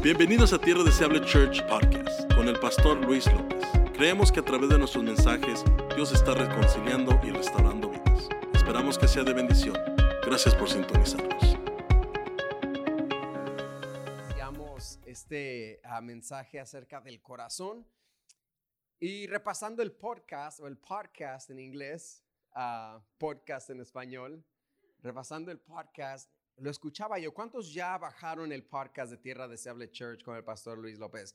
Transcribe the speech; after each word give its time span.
Bienvenidos 0.00 0.52
a 0.52 0.60
Tierra 0.60 0.84
Deseable 0.84 1.20
Church 1.22 1.60
Podcast 1.66 2.32
con 2.32 2.46
el 2.46 2.56
pastor 2.60 3.04
Luis 3.04 3.26
López. 3.32 3.64
Creemos 3.94 4.30
que 4.30 4.38
a 4.38 4.44
través 4.44 4.68
de 4.68 4.78
nuestros 4.78 5.02
mensajes 5.02 5.64
Dios 5.96 6.12
está 6.12 6.34
reconciliando 6.34 7.18
y 7.24 7.30
restaurando 7.30 7.90
vidas. 7.90 8.28
Esperamos 8.54 8.96
que 8.96 9.08
sea 9.08 9.24
de 9.24 9.32
bendición. 9.32 9.74
Gracias 10.24 10.54
por 10.54 10.70
sintonizarnos. 10.70 11.42
Iniciamos 14.26 15.00
este 15.04 15.80
ah, 15.82 16.00
mensaje 16.00 16.60
acerca 16.60 17.00
del 17.00 17.20
corazón 17.20 17.84
y 19.00 19.26
repasando 19.26 19.82
el 19.82 19.90
podcast 19.90 20.60
o 20.60 20.68
el 20.68 20.78
podcast 20.78 21.50
en 21.50 21.58
inglés, 21.58 22.24
ah, 22.52 23.02
podcast 23.18 23.70
en 23.70 23.80
español, 23.80 24.44
repasando 25.02 25.50
el 25.50 25.58
podcast, 25.58 26.30
lo 26.60 26.70
escuchaba 26.70 27.18
yo. 27.18 27.32
¿Cuántos 27.32 27.72
ya 27.72 27.96
bajaron 27.98 28.52
el 28.52 28.64
podcast 28.64 29.10
de 29.10 29.16
Tierra 29.18 29.48
Deseable 29.48 29.90
Church 29.90 30.22
con 30.22 30.36
el 30.36 30.44
pastor 30.44 30.78
Luis 30.78 30.98
López? 30.98 31.34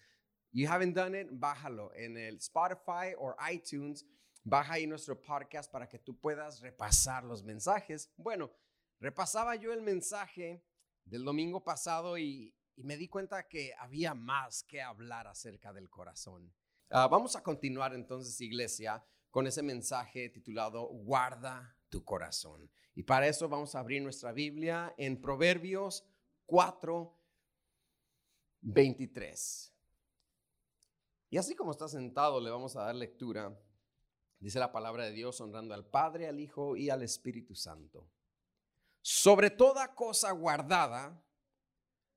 You 0.52 0.70
haven't 0.70 0.95
done 0.95 1.20
it, 1.20 1.27
bájalo 1.31 1.94
en 1.95 2.18
el 2.18 2.38
Spotify 2.38 3.16
o 3.18 3.36
iTunes. 3.52 4.05
Baja 4.44 4.73
ahí 4.73 4.86
nuestro 4.86 5.20
podcast 5.20 5.72
para 5.72 5.88
que 5.88 6.00
tú 6.00 6.20
puedas 6.20 6.59
repasar 6.59 7.23
los 7.23 7.44
mensajes. 7.44 8.12
Bueno, 8.17 8.52
repasaba 9.00 9.55
yo 9.55 9.72
el 9.72 9.81
mensaje 9.81 10.64
del 11.05 11.23
domingo 11.23 11.64
pasado 11.64 12.17
y, 12.17 12.53
me 12.76 12.98
di 12.98 13.08
cuenta 13.08 13.48
que 13.48 13.72
había 13.78 14.16
más 14.16 14.64
que 14.64 14.81
hablar 14.81 15.28
acerca 15.28 15.72
del 15.72 15.90
corazón. 15.92 16.52
Ah, 16.90 17.08
vamos 17.08 17.36
a 17.36 17.44
continuar 17.44 17.94
entonces, 17.94 18.42
iglesia, 18.42 19.05
con 19.30 19.45
ese 19.45 19.62
mensaje 19.62 20.30
titulado 20.30 20.88
Guarda 20.88 21.78
tu 21.93 22.03
corazón. 22.03 22.71
Y 22.95 23.03
para 23.03 23.27
eso 23.27 23.47
vamos 23.47 23.75
a 23.75 23.79
abrir 23.79 24.02
nuestra 24.02 24.31
Biblia 24.31 24.95
en 24.97 25.21
Proverbios 25.21 26.03
4, 26.47 27.16
23. 28.61 29.75
Y 31.30 31.38
así 31.38 31.55
como 31.55 31.69
está 31.69 31.88
sentado, 31.88 32.41
le 32.41 32.50
vamos 32.50 32.75
a 32.75 32.81
dar 32.81 32.95
lectura. 32.95 33.55
Dice 34.39 34.58
la 34.58 34.72
palabra 34.72 35.05
de 35.05 35.11
Dios 35.11 35.39
honrando 35.39 35.75
al 35.75 35.85
Padre, 35.85 36.27
al 36.27 36.39
Hijo 36.39 36.75
y 36.75 36.89
al 36.89 37.03
Espíritu 37.03 37.53
Santo. 37.53 38.09
Sobre 39.03 39.52
toda 39.52 39.94
cosa 39.94 40.31
guardada, 40.31 41.23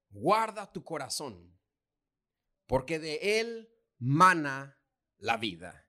guarda 0.08 0.72
tu 0.72 0.82
corazón, 0.84 1.54
porque 2.64 2.98
de 2.98 3.40
él 3.40 3.70
mana 3.98 4.80
la 5.18 5.36
vida. 5.36 5.85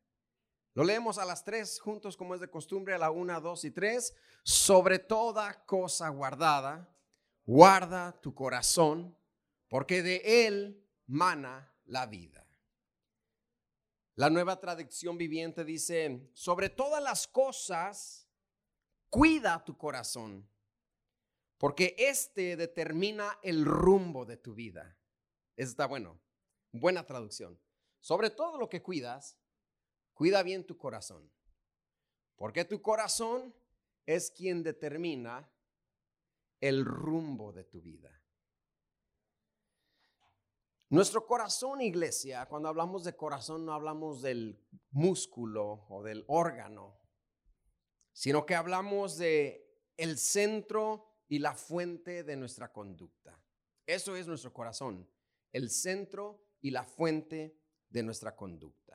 Lo 0.77 0.83
leemos 0.83 1.17
a 1.17 1.25
las 1.25 1.43
tres 1.43 1.79
juntos 1.79 2.15
como 2.15 2.35
es 2.35 2.39
de 2.39 2.51
costumbre, 2.51 2.93
a 2.93 2.99
la 2.99 3.09
una, 3.09 3.39
dos 3.39 3.65
y 3.65 3.71
tres. 3.71 4.13
Sobre 4.43 4.99
toda 4.99 5.65
cosa 5.65 6.07
guardada, 6.09 6.95
guarda 7.47 8.21
tu 8.21 8.35
corazón, 8.35 9.17
porque 9.69 10.03
de 10.03 10.45
él 10.45 10.87
mana 11.07 11.73
la 11.85 12.05
vida. 12.05 12.47
La 14.13 14.29
nueva 14.29 14.59
traducción 14.59 15.17
viviente 15.17 15.65
dice, 15.65 16.29
sobre 16.35 16.69
todas 16.69 17.01
las 17.01 17.27
cosas, 17.27 18.29
cuida 19.09 19.65
tu 19.65 19.75
corazón, 19.79 20.47
porque 21.57 21.95
este 21.97 22.55
determina 22.55 23.39
el 23.41 23.65
rumbo 23.65 24.25
de 24.25 24.37
tu 24.37 24.53
vida. 24.53 24.95
Está 25.55 25.87
bueno, 25.87 26.21
buena 26.71 27.03
traducción. 27.03 27.59
Sobre 27.99 28.29
todo 28.29 28.59
lo 28.59 28.69
que 28.69 28.83
cuidas, 28.83 29.39
Cuida 30.17 30.41
bien 30.41 30.65
tu 30.65 30.75
corazón, 30.75 31.31
porque 32.37 32.65
tu 32.65 32.81
corazón 32.81 33.53
es 34.03 34.31
quien 34.31 34.63
determina 34.63 35.47
el 36.59 36.83
rumbo 36.85 37.53
de 37.53 37.63
tu 37.65 37.83
vida. 37.83 38.19
Nuestro 40.89 41.27
corazón, 41.27 41.81
iglesia, 41.81 42.47
cuando 42.47 42.67
hablamos 42.67 43.03
de 43.03 43.15
corazón 43.15 43.63
no 43.63 43.73
hablamos 43.73 44.23
del 44.23 44.59
músculo 44.89 45.85
o 45.87 46.01
del 46.01 46.25
órgano, 46.27 46.97
sino 48.11 48.43
que 48.43 48.55
hablamos 48.55 49.19
de 49.19 49.69
el 49.97 50.17
centro 50.17 51.21
y 51.27 51.37
la 51.37 51.53
fuente 51.53 52.23
de 52.23 52.37
nuestra 52.37 52.71
conducta. 52.71 53.39
Eso 53.85 54.15
es 54.15 54.25
nuestro 54.25 54.51
corazón, 54.51 55.07
el 55.51 55.69
centro 55.69 56.41
y 56.59 56.71
la 56.71 56.85
fuente 56.85 57.61
de 57.89 58.01
nuestra 58.01 58.35
conducta. 58.35 58.86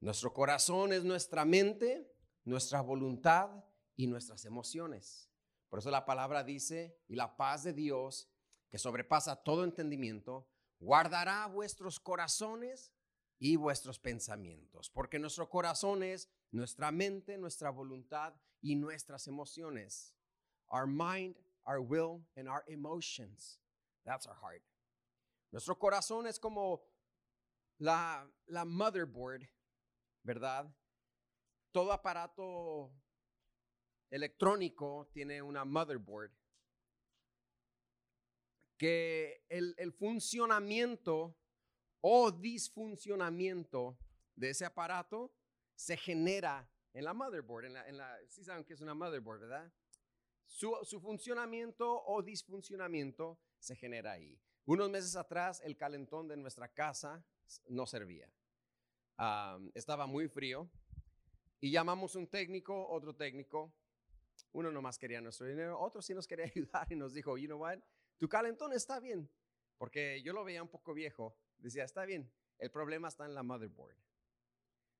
Nuestro 0.00 0.32
corazón 0.32 0.92
es 0.92 1.04
nuestra 1.04 1.44
mente, 1.44 2.12
nuestra 2.44 2.80
voluntad 2.80 3.64
y 3.96 4.06
nuestras 4.06 4.44
emociones. 4.44 5.30
Por 5.68 5.78
eso 5.78 5.90
la 5.90 6.04
palabra 6.04 6.44
dice, 6.44 6.98
y 7.08 7.16
la 7.16 7.36
paz 7.36 7.64
de 7.64 7.72
Dios, 7.72 8.30
que 8.68 8.78
sobrepasa 8.78 9.36
todo 9.36 9.64
entendimiento, 9.64 10.48
guardará 10.78 11.46
vuestros 11.46 11.98
corazones 11.98 12.92
y 13.38 13.56
vuestros 13.56 13.98
pensamientos, 13.98 14.90
porque 14.90 15.18
nuestro 15.18 15.48
corazón 15.48 16.02
es 16.02 16.28
nuestra 16.50 16.90
mente, 16.90 17.36
nuestra 17.38 17.70
voluntad 17.70 18.34
y 18.60 18.76
nuestras 18.76 19.26
emociones. 19.26 20.14
Our 20.70 20.86
mind, 20.86 21.36
our 21.66 21.80
will 21.80 22.26
and 22.36 22.48
our 22.48 22.64
emotions. 22.66 23.60
That's 24.04 24.26
our 24.26 24.36
heart. 24.36 24.62
Nuestro 25.52 25.78
corazón 25.78 26.26
es 26.26 26.38
como 26.38 26.82
la, 27.78 28.28
la 28.46 28.64
motherboard 28.64 29.48
¿verdad? 30.26 30.68
Todo 31.70 31.92
aparato 31.92 32.92
electrónico 34.10 35.08
tiene 35.12 35.40
una 35.40 35.64
motherboard 35.64 36.32
que 38.76 39.44
el, 39.48 39.92
funcionamiento 39.92 41.38
o 42.00 42.30
disfuncionamiento 42.30 43.98
de 44.34 44.50
ese 44.50 44.64
aparato 44.66 45.32
se 45.74 45.96
genera 45.96 46.68
en 46.92 47.04
la 47.04 47.14
motherboard, 47.14 47.66
en 47.66 47.96
la, 47.96 48.18
sí 48.28 48.44
saben 48.44 48.64
que 48.64 48.74
es 48.74 48.80
una 48.80 48.94
motherboard, 48.94 49.40
¿verdad? 49.40 49.72
Su, 50.44 50.76
su, 50.82 51.00
funcionamiento 51.00 52.04
o 52.04 52.22
disfuncionamiento 52.22 53.38
se 53.58 53.76
genera 53.76 54.12
ahí. 54.12 54.38
Unos 54.64 54.90
meses 54.90 55.14
atrás 55.16 55.62
el 55.64 55.76
calentón 55.76 56.28
de 56.28 56.36
nuestra 56.36 56.68
casa 56.68 57.24
no 57.68 57.86
servía 57.86 58.30
estaba 59.74 60.06
muy 60.06 60.28
frío 60.28 60.70
y 61.60 61.70
llamamos 61.70 62.14
un 62.16 62.26
técnico, 62.26 62.88
otro 62.88 63.14
técnico. 63.14 63.72
Uno 64.52 64.70
nomás 64.70 64.98
quería 64.98 65.20
nuestro 65.20 65.46
dinero, 65.46 65.78
otro 65.80 66.02
sí 66.02 66.14
nos 66.14 66.26
quería 66.26 66.46
ayudar 66.54 66.86
y 66.90 66.96
nos 66.96 67.14
dijo, 67.14 67.36
you 67.38 67.46
know 67.46 67.58
what, 67.58 67.78
tu 68.18 68.28
calentón 68.28 68.72
está 68.72 69.00
bien, 69.00 69.30
porque 69.78 70.22
yo 70.22 70.32
lo 70.32 70.44
veía 70.44 70.62
un 70.62 70.68
poco 70.68 70.94
viejo. 70.94 71.36
Decía, 71.58 71.84
está 71.84 72.04
bien, 72.04 72.30
el 72.58 72.70
problema 72.70 73.08
está 73.08 73.24
en 73.24 73.34
la 73.34 73.42
motherboard. 73.42 73.96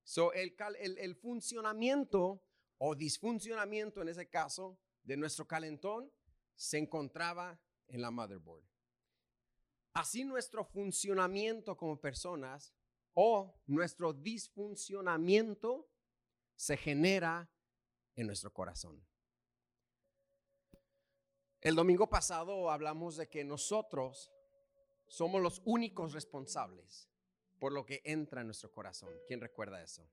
So, 0.03 0.33
el, 0.33 0.54
el, 0.78 0.98
el 0.98 1.15
funcionamiento 1.16 2.43
o 2.78 2.94
disfuncionamiento 2.94 4.03
en 4.03 4.09
ese 4.09 4.28
caso 4.28 4.78
de 5.03 5.16
nuestro 5.16 5.47
calentón 5.47 6.12
se 6.54 6.78
encontraba 6.78 7.59
en 7.88 8.00
la 8.00 8.10
motherboard. 8.10 8.65
Así 9.93 10.25
nuestro 10.25 10.65
funcionamiento 10.65 11.77
como 11.77 11.98
personas 11.98 12.75
o 13.19 13.59
nuestro 13.66 14.12
disfuncionamiento 14.12 15.88
se 16.54 16.77
genera 16.77 17.50
en 18.15 18.27
nuestro 18.27 18.53
corazón. 18.53 19.03
El 21.62 21.75
domingo 21.75 22.10
pasado 22.10 22.71
hablamos 22.71 23.16
de 23.16 23.27
que 23.28 23.43
nosotros 23.43 24.31
somos 25.06 25.41
los 25.41 25.62
únicos 25.65 26.12
responsables 26.12 27.09
por 27.59 27.72
lo 27.72 27.87
que 27.87 28.03
entra 28.04 28.43
en 28.43 28.49
nuestro 28.49 28.71
corazón. 28.71 29.10
¿Quién 29.27 29.41
recuerda 29.41 29.83
eso? 29.83 30.06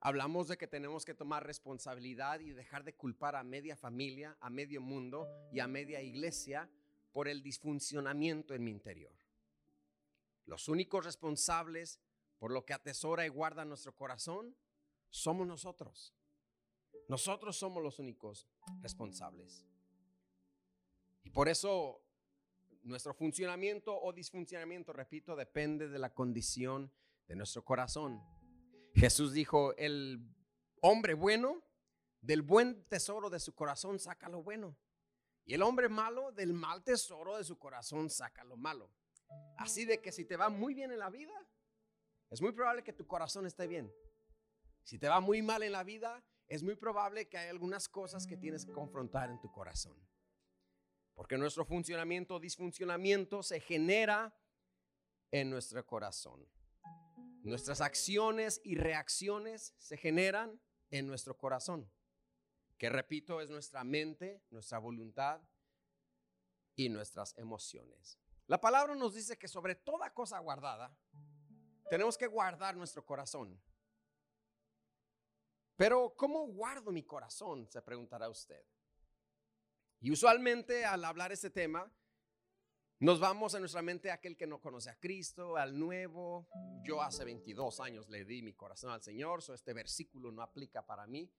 Hablamos 0.00 0.48
de 0.48 0.58
que 0.58 0.66
tenemos 0.66 1.04
que 1.04 1.14
tomar 1.14 1.46
responsabilidad 1.46 2.40
y 2.40 2.50
dejar 2.50 2.82
de 2.82 2.96
culpar 2.96 3.36
a 3.36 3.44
media 3.44 3.76
familia, 3.76 4.36
a 4.40 4.50
medio 4.50 4.80
mundo 4.80 5.28
y 5.52 5.60
a 5.60 5.68
media 5.68 6.02
iglesia 6.02 6.68
por 7.12 7.28
el 7.28 7.44
disfuncionamiento 7.44 8.54
en 8.54 8.64
mi 8.64 8.72
interior. 8.72 9.21
Los 10.46 10.68
únicos 10.68 11.04
responsables 11.04 12.00
por 12.38 12.50
lo 12.50 12.64
que 12.64 12.74
atesora 12.74 13.24
y 13.24 13.28
guarda 13.28 13.64
nuestro 13.64 13.94
corazón 13.94 14.56
somos 15.10 15.46
nosotros. 15.46 16.14
Nosotros 17.08 17.56
somos 17.56 17.82
los 17.82 17.98
únicos 17.98 18.48
responsables. 18.80 19.66
Y 21.22 21.30
por 21.30 21.48
eso 21.48 22.02
nuestro 22.82 23.14
funcionamiento 23.14 23.96
o 23.96 24.12
disfuncionamiento, 24.12 24.92
repito, 24.92 25.36
depende 25.36 25.88
de 25.88 25.98
la 25.98 26.12
condición 26.14 26.92
de 27.28 27.36
nuestro 27.36 27.64
corazón. 27.64 28.20
Jesús 28.94 29.32
dijo, 29.32 29.74
el 29.76 30.20
hombre 30.80 31.14
bueno 31.14 31.62
del 32.20 32.42
buen 32.42 32.84
tesoro 32.88 33.30
de 33.30 33.40
su 33.40 33.54
corazón 33.54 33.98
saca 33.98 34.28
lo 34.28 34.42
bueno. 34.42 34.76
Y 35.44 35.54
el 35.54 35.62
hombre 35.62 35.88
malo 35.88 36.32
del 36.32 36.52
mal 36.52 36.82
tesoro 36.82 37.36
de 37.36 37.44
su 37.44 37.58
corazón 37.58 38.10
saca 38.10 38.44
lo 38.44 38.56
malo. 38.56 38.90
Así 39.56 39.84
de 39.84 40.00
que 40.00 40.12
si 40.12 40.24
te 40.24 40.36
va 40.36 40.48
muy 40.48 40.74
bien 40.74 40.90
en 40.90 40.98
la 40.98 41.10
vida, 41.10 41.34
es 42.30 42.40
muy 42.40 42.52
probable 42.52 42.82
que 42.82 42.92
tu 42.92 43.06
corazón 43.06 43.46
esté 43.46 43.66
bien. 43.66 43.92
Si 44.82 44.98
te 44.98 45.08
va 45.08 45.20
muy 45.20 45.42
mal 45.42 45.62
en 45.62 45.72
la 45.72 45.84
vida, 45.84 46.24
es 46.48 46.62
muy 46.62 46.76
probable 46.76 47.28
que 47.28 47.38
hay 47.38 47.48
algunas 47.48 47.88
cosas 47.88 48.26
que 48.26 48.36
tienes 48.36 48.64
que 48.64 48.72
confrontar 48.72 49.30
en 49.30 49.40
tu 49.40 49.50
corazón. 49.52 49.96
Porque 51.14 51.38
nuestro 51.38 51.64
funcionamiento 51.64 52.36
o 52.36 52.40
disfuncionamiento 52.40 53.42
se 53.42 53.60
genera 53.60 54.34
en 55.30 55.50
nuestro 55.50 55.84
corazón. 55.86 56.46
Nuestras 57.42 57.80
acciones 57.80 58.60
y 58.64 58.76
reacciones 58.76 59.74
se 59.78 59.96
generan 59.96 60.60
en 60.90 61.06
nuestro 61.06 61.36
corazón, 61.36 61.90
que 62.78 62.88
repito 62.88 63.40
es 63.40 63.48
nuestra 63.48 63.82
mente, 63.82 64.42
nuestra 64.50 64.78
voluntad 64.78 65.40
y 66.76 66.88
nuestras 66.88 67.36
emociones. 67.36 68.21
La 68.46 68.60
palabra 68.60 68.94
nos 68.94 69.14
dice 69.14 69.38
que 69.38 69.48
sobre 69.48 69.74
toda 69.74 70.12
cosa 70.12 70.38
guardada, 70.38 70.94
tenemos 71.88 72.16
que 72.16 72.26
guardar 72.26 72.76
nuestro 72.76 73.04
corazón. 73.04 73.60
Pero 75.76 76.14
¿cómo 76.16 76.46
guardo 76.46 76.92
mi 76.92 77.02
corazón? 77.02 77.68
Se 77.68 77.82
preguntará 77.82 78.28
usted. 78.28 78.64
Y 80.00 80.10
usualmente 80.10 80.84
al 80.84 81.04
hablar 81.04 81.32
este 81.32 81.50
tema, 81.50 81.90
nos 82.98 83.18
vamos 83.18 83.54
a 83.54 83.60
nuestra 83.60 83.82
mente 83.82 84.10
a 84.10 84.14
aquel 84.14 84.36
que 84.36 84.46
no 84.46 84.60
conoce 84.60 84.90
a 84.90 84.98
Cristo, 84.98 85.56
al 85.56 85.78
nuevo. 85.78 86.48
Yo 86.84 87.02
hace 87.02 87.24
22 87.24 87.80
años 87.80 88.08
le 88.08 88.24
di 88.24 88.42
mi 88.42 88.52
corazón 88.52 88.90
al 88.90 89.02
Señor, 89.02 89.42
so 89.42 89.54
este 89.54 89.72
versículo 89.72 90.30
no 90.30 90.42
aplica 90.42 90.86
para 90.86 91.06
mí. 91.06 91.32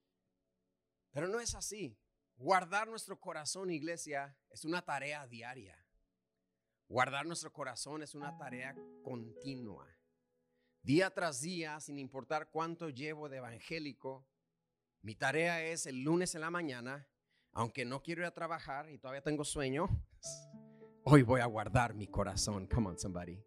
Pero 1.12 1.28
no 1.28 1.40
es 1.40 1.56
así. 1.56 1.98
Guardar 2.36 2.88
nuestro 2.88 3.20
corazón, 3.20 3.70
iglesia, 3.70 4.38
es 4.50 4.66
una 4.66 4.82
tarea 4.84 5.28
diaria. 5.28 5.83
Guardar 6.94 7.26
nuestro 7.26 7.52
corazón 7.52 8.04
es 8.04 8.14
una 8.14 8.38
tarea 8.38 8.76
continua. 9.02 9.88
Día 10.84 11.10
tras 11.10 11.42
día, 11.42 11.80
sin 11.80 11.98
importar 11.98 12.52
cuánto 12.52 12.88
llevo 12.88 13.30
de 13.30 13.38
evangélico, 13.38 14.28
mi 15.02 15.16
tarea 15.16 15.64
es 15.64 15.88
el 15.88 16.04
lunes 16.04 16.36
en 16.36 16.42
la 16.42 16.52
mañana, 16.52 17.08
aunque 17.52 17.84
no 17.84 18.04
quiero 18.04 18.22
ir 18.22 18.28
a 18.28 18.34
trabajar 18.36 18.92
y 18.92 19.00
todavía 19.00 19.24
tengo 19.24 19.44
sueño, 19.44 19.88
hoy 21.04 21.24
voy 21.24 21.42
a 21.42 21.48
guardar 21.48 21.96
mi 21.96 22.06
corazón. 22.06 22.68
Come 22.68 22.90
on, 22.90 23.00
somebody. 23.00 23.44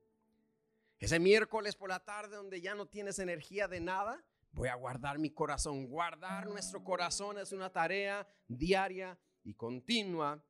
Ese 0.98 1.20
miércoles 1.20 1.76
por 1.76 1.88
la 1.88 2.04
tarde 2.04 2.34
donde 2.34 2.60
ya 2.60 2.74
no 2.74 2.86
tienes 2.86 3.20
energía 3.20 3.68
de 3.68 3.78
nada, 3.78 4.24
voy 4.50 4.70
a 4.70 4.74
guardar 4.74 5.20
mi 5.20 5.30
corazón. 5.30 5.86
Guardar 5.86 6.48
nuestro 6.48 6.82
corazón 6.82 7.38
es 7.38 7.52
una 7.52 7.70
tarea 7.70 8.26
diaria 8.48 9.16
y 9.44 9.54
continua. 9.54 10.44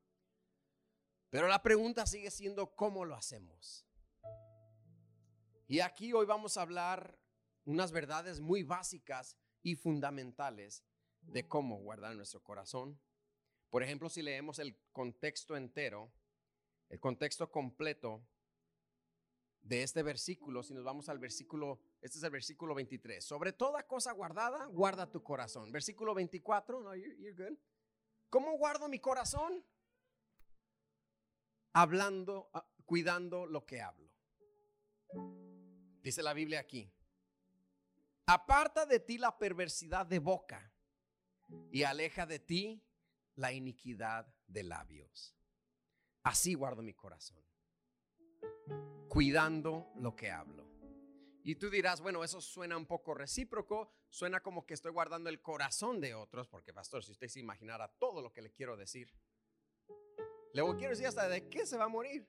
Pero 1.29 1.47
la 1.47 1.61
pregunta 1.61 2.05
sigue 2.05 2.31
siendo, 2.31 2.75
¿cómo 2.75 3.03
lo 3.05 3.15
hacemos? 3.15 3.85
Y 5.67 5.81
aquí 5.81 6.13
hoy 6.13 6.25
vamos 6.25 6.57
a 6.57 6.61
hablar 6.61 7.19
unas 7.65 7.91
verdades 7.91 8.39
muy 8.39 8.63
básicas 8.63 9.37
y 9.61 9.75
fundamentales 9.75 10.85
de 11.21 11.45
cómo 11.47 11.77
guardar 11.79 12.15
nuestro 12.15 12.41
corazón. 12.41 12.99
Por 13.69 13.83
ejemplo, 13.83 14.09
si 14.09 14.21
leemos 14.21 14.59
el 14.59 14.77
contexto 14.93 15.57
entero, 15.57 16.13
el 16.87 17.01
contexto 17.01 17.51
completo 17.51 18.25
de 19.61 19.83
este 19.83 20.03
versículo, 20.03 20.63
si 20.63 20.73
nos 20.73 20.85
vamos 20.85 21.09
al 21.09 21.19
versículo, 21.19 21.81
este 22.01 22.19
es 22.19 22.23
el 22.23 22.31
versículo 22.31 22.73
23, 22.73 23.21
sobre 23.23 23.51
toda 23.51 23.85
cosa 23.85 24.13
guardada, 24.13 24.65
guarda 24.67 25.11
tu 25.11 25.21
corazón. 25.21 25.73
Versículo 25.73 26.15
24, 26.15 26.81
no, 26.81 26.95
you're 26.95 27.33
good. 27.33 27.57
¿Cómo 28.29 28.57
guardo 28.57 28.87
mi 28.87 28.99
corazón? 28.99 29.65
Hablando, 31.79 32.49
ah, 32.55 32.67
cuidando 32.85 33.45
lo 33.45 33.63
que 33.63 33.83
hablo. 33.83 34.11
Dice 36.01 36.23
la 36.23 36.33
Biblia 36.33 36.59
aquí. 36.59 36.91
Aparta 38.25 38.87
de 38.87 38.99
ti 38.99 39.19
la 39.19 39.37
perversidad 39.37 40.07
de 40.07 40.17
boca 40.17 40.73
y 41.71 41.83
aleja 41.83 42.25
de 42.25 42.39
ti 42.39 42.83
la 43.35 43.53
iniquidad 43.53 44.25
de 44.47 44.63
labios. 44.63 45.37
Así 46.23 46.55
guardo 46.55 46.81
mi 46.81 46.95
corazón, 46.95 47.45
cuidando 49.07 49.91
lo 49.97 50.15
que 50.15 50.31
hablo. 50.31 50.67
Y 51.43 51.57
tú 51.57 51.69
dirás, 51.69 52.01
bueno, 52.01 52.23
eso 52.23 52.41
suena 52.41 52.75
un 52.75 52.87
poco 52.87 53.13
recíproco, 53.13 53.93
suena 54.09 54.39
como 54.39 54.65
que 54.65 54.73
estoy 54.73 54.91
guardando 54.91 55.29
el 55.29 55.43
corazón 55.43 56.01
de 56.01 56.15
otros, 56.15 56.47
porque 56.47 56.73
pastor, 56.73 57.03
si 57.03 57.11
usted 57.11 57.27
se 57.27 57.39
imaginara 57.39 57.87
todo 57.87 58.23
lo 58.23 58.33
que 58.33 58.41
le 58.41 58.51
quiero 58.51 58.75
decir, 58.75 59.13
le 60.53 60.63
quiero 60.77 60.89
decir 60.89 61.07
hasta 61.07 61.27
de 61.27 61.47
qué 61.49 61.65
se 61.65 61.77
va 61.77 61.85
a 61.85 61.89
morir. 61.89 62.27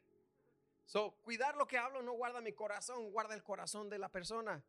So, 0.84 1.12
cuidar 1.22 1.56
lo 1.56 1.66
que 1.66 1.76
hablo 1.76 2.02
no 2.02 2.12
guarda 2.12 2.40
mi 2.40 2.52
corazón, 2.52 3.10
guarda 3.10 3.34
el 3.34 3.42
corazón 3.42 3.90
de 3.90 3.98
la 3.98 4.08
persona. 4.08 4.64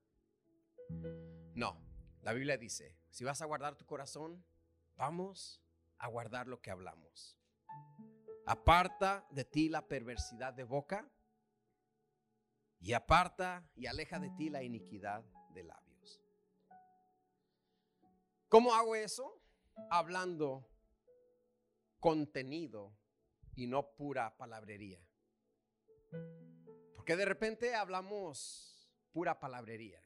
No, 1.56 1.82
la 2.22 2.34
Biblia 2.34 2.58
dice, 2.58 2.98
si 3.10 3.24
vas 3.24 3.42
a 3.42 3.46
guardar 3.46 3.76
tu 3.76 3.86
corazón, 3.86 4.44
vamos 4.98 5.62
a 5.98 6.08
guardar 6.08 6.48
lo 6.48 6.62
que 6.62 6.72
hablamos. 6.72 7.38
Aparta 8.46 9.26
de 9.30 9.46
ti 9.46 9.70
la 9.70 9.88
perversidad 9.88 10.54
de 10.54 10.64
boca 10.64 11.10
y 12.82 12.94
aparta 12.94 13.70
y 13.76 13.86
aleja 13.86 14.20
de 14.20 14.30
ti 14.32 14.50
la 14.50 14.64
iniquidad 14.64 15.24
de 15.54 15.64
labios. 15.64 16.22
¿Cómo 18.50 18.74
hago 18.74 18.96
eso? 18.96 19.42
Hablando 19.90 20.68
contenido 22.00 22.99
y 23.60 23.68
no 23.68 23.92
pura 23.92 24.38
palabrería. 24.38 25.06
Porque 26.96 27.18
de 27.18 27.26
repente 27.26 27.76
hablamos 27.76 28.90
pura 29.12 29.38
palabrería. 29.38 30.02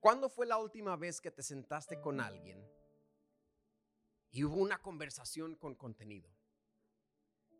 ¿Cuándo 0.00 0.28
fue 0.28 0.44
la 0.44 0.58
última 0.58 0.94
vez 0.94 1.18
que 1.18 1.30
te 1.30 1.42
sentaste 1.42 1.98
con 1.98 2.20
alguien 2.20 2.62
y 4.30 4.44
hubo 4.44 4.56
una 4.56 4.82
conversación 4.82 5.56
con 5.56 5.74
contenido? 5.76 6.30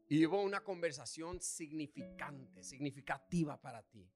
Y 0.08 0.26
hubo 0.26 0.42
una 0.42 0.62
conversación 0.62 1.40
significante, 1.40 2.62
significativa 2.62 3.58
para 3.58 3.82
ti. 3.82 4.06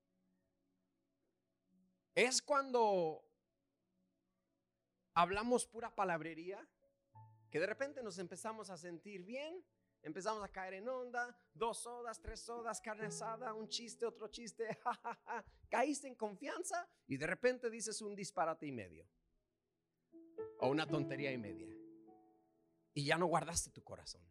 Es 2.15 2.43
cuando 2.43 3.25
hablamos 5.15 5.67
pura 5.67 5.95
palabrería 5.95 6.69
que 7.51 7.61
de 7.61 7.67
repente 7.67 8.03
nos 8.03 8.19
empezamos 8.19 8.69
a 8.69 8.77
sentir 8.77 9.25
bien 9.25 9.65
Empezamos 10.09 10.43
a 10.43 10.49
caer 10.49 10.73
en 10.73 10.89
onda, 10.89 11.37
dos 11.53 11.83
sodas, 11.83 12.19
tres 12.19 12.41
sodas, 12.41 12.81
carne 12.81 13.09
asada, 13.09 13.53
un 13.53 13.69
chiste, 13.69 14.07
otro 14.07 14.29
chiste, 14.29 14.67
Caíste 15.69 16.09
en 16.09 16.15
confianza 16.15 16.89
y 17.07 17.19
de 17.19 17.27
repente 17.27 17.69
dices 17.69 18.01
un 18.01 18.15
disparate 18.15 18.67
y 18.67 18.73
medio. 18.73 19.07
O 20.61 20.69
una 20.71 20.87
tontería 20.87 21.31
y 21.31 21.37
media. 21.37 21.69
Y 22.95 23.05
ya 23.05 23.19
no 23.19 23.27
guardaste 23.27 23.71
tu 23.71 23.85
corazón. 23.85 24.23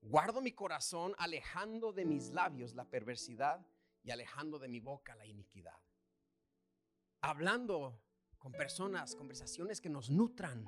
Guardo 0.00 0.40
mi 0.40 0.52
corazón 0.52 1.14
alejando 1.18 1.92
de 1.92 2.06
mis 2.06 2.30
labios 2.30 2.74
la 2.74 2.86
perversidad 2.86 3.66
y 4.02 4.12
alejando 4.12 4.58
de 4.58 4.68
mi 4.68 4.80
boca 4.80 5.14
la 5.14 5.26
iniquidad. 5.26 5.78
Hablando 7.20 8.00
con 8.38 8.52
personas, 8.52 9.14
conversaciones 9.14 9.78
que 9.78 9.90
nos 9.90 10.08
nutran, 10.08 10.64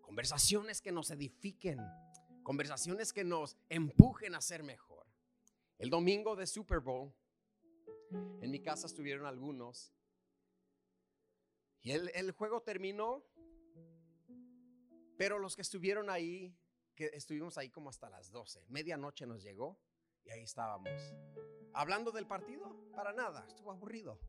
conversaciones 0.00 0.80
que 0.80 0.92
nos 0.92 1.10
edifiquen 1.10 1.80
Conversaciones 2.42 3.12
que 3.12 3.24
nos 3.24 3.56
empujen 3.68 4.34
a 4.34 4.40
ser 4.40 4.62
mejor. 4.62 5.06
El 5.78 5.90
domingo 5.90 6.36
de 6.36 6.46
Super 6.46 6.80
Bowl, 6.80 7.12
en 8.40 8.50
mi 8.50 8.60
casa 8.60 8.86
estuvieron 8.86 9.26
algunos. 9.26 9.92
Y 11.80 11.92
el, 11.92 12.30
juego 12.32 12.62
terminó, 12.62 13.24
pero 15.16 15.38
los 15.38 15.56
que 15.56 15.62
estuvieron 15.62 16.10
ahí, 16.10 16.56
que 16.94 17.10
estuvimos 17.14 17.58
ahí 17.58 17.70
como 17.70 17.90
hasta 17.90 18.08
las 18.08 18.30
12, 18.30 18.64
medianoche 18.68 19.26
nos 19.26 19.42
llegó 19.42 19.80
y 20.24 20.30
ahí 20.30 20.42
estábamos. 20.42 20.92
Hablando 21.74 22.12
del 22.12 22.26
partido, 22.26 22.76
para 22.94 23.12
nada, 23.12 23.44
estuvo 23.48 23.70
aburrido. 23.70 24.20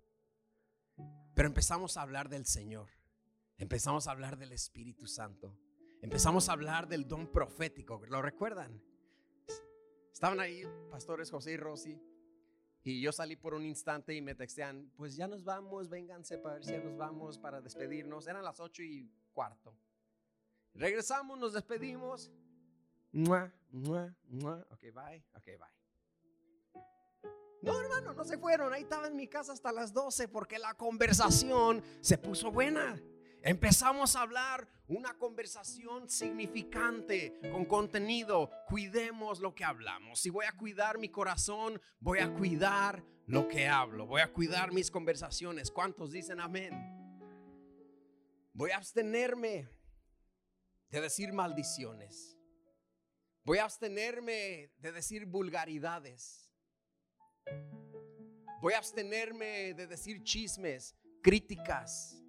Pero 1.36 1.48
empezamos 1.48 1.98
a 1.98 2.03
hablar 2.03 2.29
del 2.29 2.46
Señor, 2.46 2.89
empezamos 3.58 4.08
a 4.08 4.12
hablar 4.12 4.38
del 4.38 4.51
Espíritu 4.51 5.08
Santo 5.08 5.55
empezamos 6.03 6.50
a 6.50 6.51
hablar 6.51 6.88
del 6.88 7.07
don 7.07 7.27
profético. 7.27 8.01
¿Lo 8.07 8.22
recuerdan? 8.22 8.79
Estaban 10.12 10.39
ahí 10.39 10.63
pastores 10.91 11.31
José 11.31 11.53
y 11.53 11.57
Rosy. 11.57 12.00
Y 12.83 13.01
yo 13.01 13.13
salí 13.13 13.38
por 13.38 13.53
un 13.53 13.65
instante 13.65 14.13
y 14.13 14.22
me 14.22 14.36
textean, 14.36 14.91
pues 14.98 15.15
ya 15.15 15.25
nos 15.25 15.45
vamos, 15.45 15.89
vénganse 15.89 16.38
para 16.38 16.55
ver 16.55 16.65
si 16.65 16.77
nos 16.77 16.98
vamos 16.98 17.39
para 17.39 17.62
despedirnos. 17.62 18.27
Eran 18.27 18.43
las 18.43 18.60
ocho 18.60 18.83
y 18.83 19.10
cuarto. 19.31 19.74
Regresamos, 20.74 21.39
nos 21.39 21.53
despedimos. 21.53 22.29
Ok, 24.72 24.81
bye. 24.93 25.24
Ok, 25.36 25.45
bye. 25.45 26.83
No, 27.62 27.79
hermano, 27.79 28.13
no 28.13 28.25
se 28.25 28.38
fueron. 28.38 28.74
Ahí 28.74 28.81
estaba 28.81 29.07
en 29.07 29.15
mi 29.15 29.29
casa 29.29 29.53
hasta 29.53 29.72
las 29.72 29.93
12 29.93 30.27
porque 30.27 30.60
la 30.60 30.74
conversación 30.74 31.81
se 32.01 32.17
puso 32.17 32.51
buena. 32.51 33.01
Empezamos 33.45 34.15
a 34.15 34.21
hablar 34.21 34.69
una 34.88 35.17
conversación 35.17 36.09
significante, 36.09 37.38
con 37.51 37.65
contenido. 37.65 38.50
Cuidemos 38.69 39.41
lo 39.41 39.53
que 39.53 39.65
hablamos. 39.65 40.21
Si 40.21 40.29
voy 40.29 40.45
a 40.45 40.53
cuidar 40.53 40.97
mi 40.97 41.09
corazón, 41.09 41.81
voy 42.00 42.19
a 42.19 42.33
cuidar 42.33 43.03
lo 43.27 43.50
que 43.50 43.67
hablo. 43.67 44.07
Voy 44.07 44.21
a 44.21 44.31
cuidar 44.31 44.71
mis 44.71 44.89
conversaciones. 44.89 45.71
¿Cuántos 45.71 46.13
dicen 46.13 46.39
amén? 46.39 46.73
Voy 48.53 48.71
a 48.71 48.77
abstenerme 48.77 49.67
de 50.89 51.01
decir 51.01 51.33
maldiciones. 51.33 52.38
Voy 53.43 53.57
a 53.57 53.65
abstenerme 53.65 54.71
de 54.77 54.91
decir 54.93 55.25
vulgaridades. 55.25 56.50
Voy 58.62 58.71
a 58.71 58.77
abstenerme 58.77 59.73
de 59.73 59.85
decir 59.85 60.23
chismes, 60.23 60.95
críticas, 61.21 62.23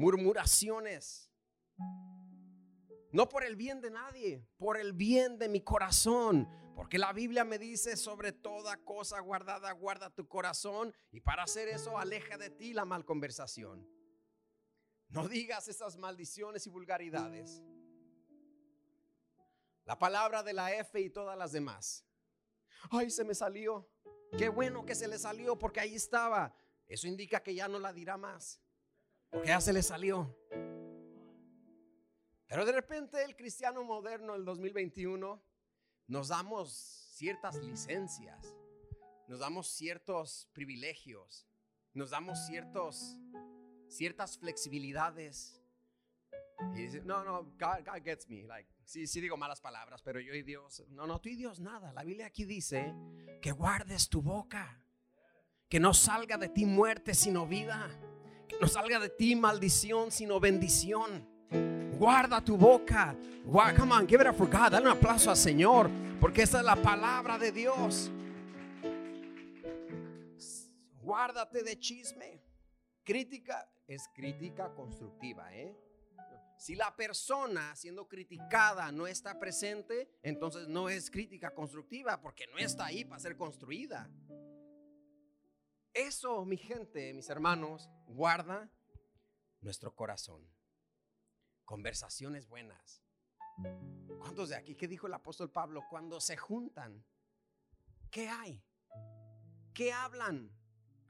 murmuraciones. 0.00 1.30
No 3.12 3.28
por 3.28 3.44
el 3.44 3.56
bien 3.56 3.80
de 3.80 3.90
nadie, 3.90 4.48
por 4.56 4.78
el 4.78 4.92
bien 4.92 5.38
de 5.38 5.48
mi 5.48 5.60
corazón. 5.60 6.48
Porque 6.74 6.98
la 6.98 7.12
Biblia 7.12 7.44
me 7.44 7.58
dice 7.58 7.96
sobre 7.96 8.32
toda 8.32 8.78
cosa 8.78 9.20
guardada, 9.20 9.70
guarda 9.72 10.08
tu 10.08 10.26
corazón. 10.26 10.94
Y 11.12 11.20
para 11.20 11.42
hacer 11.42 11.68
eso, 11.68 11.98
aleja 11.98 12.38
de 12.38 12.48
ti 12.48 12.72
la 12.72 12.86
mal 12.86 13.04
conversación. 13.04 13.86
No 15.08 15.28
digas 15.28 15.68
esas 15.68 15.98
maldiciones 15.98 16.66
y 16.66 16.70
vulgaridades. 16.70 17.62
La 19.84 19.98
palabra 19.98 20.42
de 20.42 20.54
la 20.54 20.72
F 20.74 20.98
y 21.00 21.10
todas 21.10 21.36
las 21.36 21.52
demás. 21.52 22.06
Ay, 22.90 23.10
se 23.10 23.24
me 23.24 23.34
salió. 23.34 23.90
Qué 24.38 24.48
bueno 24.48 24.86
que 24.86 24.94
se 24.94 25.08
le 25.08 25.18
salió 25.18 25.58
porque 25.58 25.80
ahí 25.80 25.96
estaba. 25.96 26.54
Eso 26.86 27.06
indica 27.08 27.42
que 27.42 27.54
ya 27.54 27.68
no 27.68 27.78
la 27.78 27.92
dirá 27.92 28.16
más. 28.16 28.60
Porque 29.30 29.48
ya 29.48 29.60
se 29.60 29.72
le 29.72 29.82
salió. 29.82 30.36
Pero 32.50 32.64
de 32.64 32.72
repente 32.72 33.22
el 33.22 33.36
cristiano 33.36 33.84
moderno, 33.84 34.34
el 34.34 34.44
2021, 34.44 35.40
nos 36.08 36.28
damos 36.28 36.72
ciertas 37.12 37.54
licencias, 37.62 38.56
nos 39.28 39.38
damos 39.38 39.68
ciertos 39.68 40.48
privilegios, 40.52 41.46
nos 41.94 42.10
damos 42.10 42.44
ciertos, 42.46 43.16
ciertas 43.86 44.36
flexibilidades. 44.36 45.62
Y 46.74 46.82
dice, 46.82 47.02
no, 47.02 47.22
no, 47.22 47.44
God, 47.44 47.84
God 47.86 48.02
gets 48.02 48.28
me. 48.28 48.42
Like, 48.42 48.68
sí, 48.84 49.06
sí 49.06 49.20
digo 49.20 49.36
malas 49.36 49.60
palabras, 49.60 50.02
pero 50.02 50.18
yo 50.18 50.34
y 50.34 50.42
Dios, 50.42 50.82
no, 50.88 51.06
no, 51.06 51.20
tú 51.20 51.28
y 51.28 51.36
Dios 51.36 51.60
nada. 51.60 51.92
La 51.92 52.02
Biblia 52.02 52.26
aquí 52.26 52.44
dice 52.44 52.92
que 53.40 53.52
guardes 53.52 54.08
tu 54.08 54.22
boca, 54.22 54.82
que 55.68 55.78
no 55.78 55.94
salga 55.94 56.36
de 56.36 56.48
ti 56.48 56.66
muerte 56.66 57.14
sino 57.14 57.46
vida, 57.46 57.88
no 58.60 58.66
salga 58.66 58.98
de 58.98 59.10
ti 59.10 59.36
maldición 59.36 60.10
sino 60.10 60.40
bendición. 60.40 61.28
Guarda 61.98 62.40
tu 62.42 62.56
boca. 62.56 63.14
Come 63.76 63.92
on, 63.92 64.06
give 64.06 64.22
it 64.22 64.28
up 64.28 64.36
for 64.36 64.48
God. 64.48 64.70
Dale 64.70 64.86
un 64.86 64.92
aplauso 64.92 65.30
al 65.30 65.36
Señor, 65.36 65.90
porque 66.20 66.42
esa 66.42 66.60
es 66.60 66.64
la 66.64 66.76
palabra 66.76 67.38
de 67.38 67.52
Dios. 67.52 68.10
Guárdate 71.02 71.62
de 71.62 71.78
chisme. 71.78 72.42
Crítica 73.04 73.68
es 73.86 74.08
crítica 74.14 74.72
constructiva, 74.74 75.52
¿eh? 75.54 75.76
Si 76.56 76.74
la 76.76 76.94
persona 76.94 77.74
siendo 77.74 78.06
criticada 78.06 78.92
no 78.92 79.06
está 79.06 79.38
presente, 79.38 80.10
entonces 80.22 80.68
no 80.68 80.88
es 80.90 81.10
crítica 81.10 81.54
constructiva 81.54 82.20
porque 82.20 82.46
no 82.46 82.58
está 82.58 82.86
ahí 82.86 83.04
para 83.04 83.18
ser 83.18 83.36
construida. 83.36 84.10
Eso, 85.92 86.44
mi 86.44 86.56
gente, 86.56 87.12
mis 87.14 87.28
hermanos, 87.28 87.90
guarda 88.06 88.70
nuestro 89.60 89.94
corazón 89.94 90.48
conversaciones 91.70 92.48
buenas. 92.48 93.00
¿Cuántos 94.18 94.48
de 94.48 94.56
aquí? 94.56 94.74
¿Qué 94.74 94.88
dijo 94.88 95.06
el 95.06 95.14
apóstol 95.14 95.52
Pablo? 95.52 95.84
Cuando 95.88 96.20
se 96.20 96.36
juntan, 96.36 97.06
¿qué 98.10 98.28
hay? 98.28 98.60
¿Qué 99.72 99.92
hablan? 99.92 100.50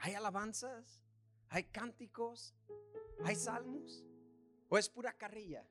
¿Hay 0.00 0.12
alabanzas? 0.12 1.02
¿Hay 1.48 1.64
cánticos? 1.64 2.54
¿Hay 3.24 3.36
salmos? 3.36 4.04
¿O 4.68 4.76
es 4.76 4.90
pura 4.90 5.14
carrilla? 5.14 5.66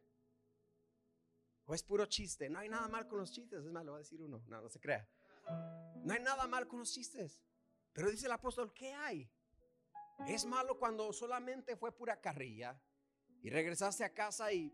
¿O 1.66 1.75
es 1.75 1.84
puro 1.84 2.08
chiste? 2.08 2.50
No 2.50 2.58
hay 2.58 2.68
nada 2.68 2.88
mal 2.88 3.08
con 3.08 3.20
los 3.20 3.32
chistes. 3.32 3.63
Es 3.63 3.72
más, 3.72 3.86
lo 3.86 3.92
va 3.92 4.00
a 4.00 4.01
decir 4.01 4.20
uno. 4.24 4.42
No, 4.48 4.60
no 4.60 4.70
se 4.70 4.80
crea. 4.80 5.08
No 6.04 6.16
hay 6.16 6.20
nada 6.20 6.48
mal 6.48 6.68
con 6.68 6.80
los 6.80 6.92
chistes. 6.92 7.44
Pero 7.93 8.10
dice 8.10 8.27
el 8.27 8.31
apóstol, 8.31 8.74
¿qué 8.74 8.93
hay? 8.93 9.29
Es 10.27 10.46
malo 10.46 10.77
cuando 10.77 11.12
solamente 11.13 11.75
fue 11.75 11.91
pura 11.91 12.19
carrilla 12.19 12.79
y 13.41 13.50
regresaste 13.50 14.03
a 14.03 14.13
casa 14.13 14.51
y 14.51 14.74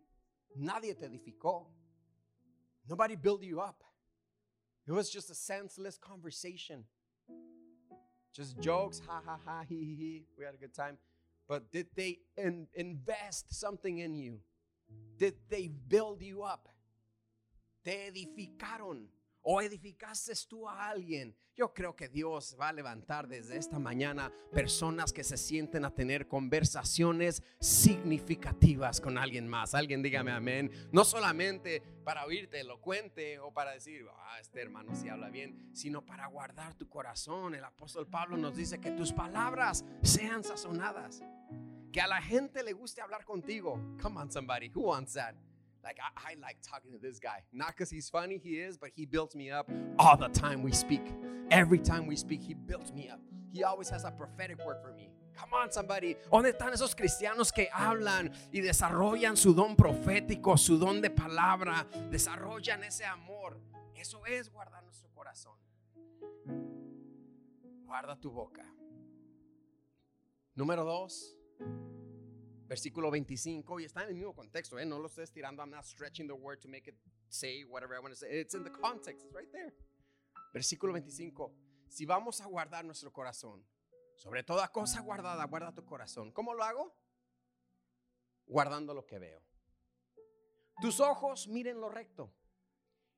nadie 0.56 0.96
te 0.96 1.06
edificó. 1.06 1.72
Nobody 2.88 3.16
built 3.16 3.42
you 3.42 3.60
up. 3.60 3.84
It 4.88 4.92
was 4.92 5.10
just 5.12 5.30
a 5.30 5.36
senseless 5.36 5.98
conversation. 5.98 6.86
Just 8.32 8.60
jokes, 8.60 9.02
ha 9.08 9.22
ha 9.26 9.40
ha, 9.46 9.64
he 9.68 9.76
he 9.76 9.96
he. 9.96 10.26
We 10.38 10.46
had 10.46 10.54
a 10.54 10.58
good 10.58 10.74
time. 10.74 10.98
But 11.48 11.72
did 11.72 11.88
they 11.96 12.20
in, 12.38 12.68
invest 12.74 13.54
something 13.54 14.00
in 14.00 14.16
you? 14.16 14.42
Did 15.18 15.36
they 15.50 15.68
build 15.68 16.22
you 16.22 16.44
up? 16.44 16.68
Te 17.84 18.12
edificaron 18.12 19.08
o 19.46 19.62
edificaste 19.62 20.34
tú 20.50 20.68
a 20.68 20.90
alguien. 20.90 21.36
Yo 21.56 21.74
creo 21.74 21.96
que 21.96 22.10
Dios 22.10 22.58
va 22.60 22.70
a 22.70 22.74
levantar 22.74 23.28
desde 23.28 23.58
esta 23.58 23.80
mañana 23.80 24.34
personas 24.52 25.14
que 25.14 25.24
se 25.24 25.38
sienten 25.38 25.86
a 25.86 25.94
tener 25.94 26.28
conversaciones 26.28 27.44
significativas 27.62 29.00
con 29.00 29.18
alguien 29.18 29.48
más. 29.48 29.74
Alguien 29.74 30.02
dígame 30.02 30.32
amén. 30.32 30.70
No 30.92 31.06
solamente 31.06 31.82
para 32.04 32.26
oírte 32.26 32.60
elocuente 32.60 33.40
o 33.40 33.54
para 33.54 33.72
decir, 33.72 34.06
ah, 34.12 34.40
este 34.42 34.62
hermano 34.62 34.96
sí 34.96 35.08
habla 35.08 35.30
bien, 35.30 35.70
sino 35.74 36.04
para 36.04 36.28
guardar 36.28 36.74
tu 36.74 36.90
corazón. 36.90 37.56
El 37.56 37.64
apóstol 37.64 38.08
Pablo 38.08 38.36
nos 38.36 38.58
dice 38.58 38.82
que 38.82 38.92
tus 38.92 39.14
palabras 39.14 39.86
sean 40.02 40.44
sazonadas. 40.44 41.24
Que 41.94 42.02
a 42.02 42.08
la 42.08 42.22
gente 42.22 42.64
le 42.64 42.74
guste 42.74 43.00
hablar 43.00 43.24
contigo. 43.24 43.80
Come 44.02 44.20
on, 44.20 44.30
somebody. 44.30 44.70
Who 44.74 44.82
wants 44.82 45.14
that? 45.14 45.36
Like, 45.86 46.00
I, 46.02 46.32
I 46.32 46.36
like 46.42 46.58
talking 46.68 46.92
to 46.94 46.98
this 46.98 47.20
guy. 47.20 47.44
Not 47.54 47.68
because 47.70 47.92
he's 47.92 48.10
funny, 48.10 48.42
he 48.44 48.56
is, 48.56 48.76
but 48.76 48.90
he 48.96 49.06
builds 49.06 49.36
me 49.36 49.52
up 49.52 49.70
all 50.00 50.18
the 50.18 50.30
time 50.30 50.64
we 50.64 50.72
speak. 50.72 51.04
Every 51.52 51.78
time 51.78 52.08
we 52.08 52.16
speak, 52.16 52.42
he 52.42 52.56
builds 52.56 52.92
me 52.92 53.08
up. 53.08 53.20
He 53.54 53.64
always 53.64 53.90
has 53.90 54.04
a 54.04 54.10
prophetic 54.12 54.58
word 54.66 54.78
for 54.82 54.92
me. 54.94 55.12
Come 55.38 55.54
on, 55.54 55.72
somebody. 55.72 56.18
¿Dónde 56.32 56.50
están 56.50 56.74
esos 56.74 56.96
cristianos 56.96 57.52
que 57.54 57.70
hablan 57.72 58.32
y 58.52 58.62
desarrollan 58.62 59.38
su 59.38 59.54
don 59.54 59.76
profético, 59.76 60.58
su 60.58 60.80
don 60.80 61.02
de 61.02 61.12
palabra? 61.12 61.86
Desarrollan 62.10 62.84
ese 62.84 63.06
amor. 63.06 63.60
Eso 63.96 64.26
es 64.26 64.50
guardar 64.50 64.84
nuestro 64.84 65.10
corazón. 65.14 65.58
Guarda 67.86 68.20
tu 68.20 68.32
boca. 68.32 68.66
Número 70.56 70.84
dos 70.84 71.38
versículo 72.68 73.12
25, 73.12 73.80
y 73.80 73.86
está 73.86 74.04
en 74.04 74.10
el 74.10 74.16
mismo 74.16 74.34
contexto, 74.34 74.80
¿eh? 74.80 74.86
no 74.86 75.00
lo 75.00 75.08
estoy 75.08 75.24
estirando, 75.24 75.62
I'm 75.62 75.72
not 75.72 75.86
stretching 75.86 76.28
the 76.28 76.34
word 76.34 76.60
to 76.60 76.68
make 76.68 76.90
it 76.90 76.96
say 77.30 77.64
whatever 77.64 77.96
I 77.96 78.00
want 78.00 78.14
to 78.14 78.20
say, 78.20 78.40
it's 78.40 78.56
in 78.56 78.64
the 78.64 78.72
context, 78.72 79.26
it's 79.26 79.34
right 79.34 79.52
there. 79.52 79.74
Versículo 80.54 80.94
25, 80.94 81.54
si 81.90 82.06
vamos 82.06 82.42
a 82.42 82.48
guardar 82.48 82.86
nuestro 82.86 83.12
corazón, 83.12 83.66
sobre 84.16 84.44
toda 84.44 84.72
cosa 84.72 85.02
guardada, 85.02 85.44
guarda 85.46 85.74
tu 85.74 85.86
corazón. 85.86 86.32
¿Cómo 86.32 86.54
lo 86.54 86.64
hago? 86.64 86.96
Guardando 88.48 88.94
lo 88.94 89.06
que 89.06 89.20
veo. 89.20 89.42
Tus 90.82 91.00
ojos 91.00 91.48
miren 91.48 91.80
lo 91.80 91.90
recto 91.90 92.34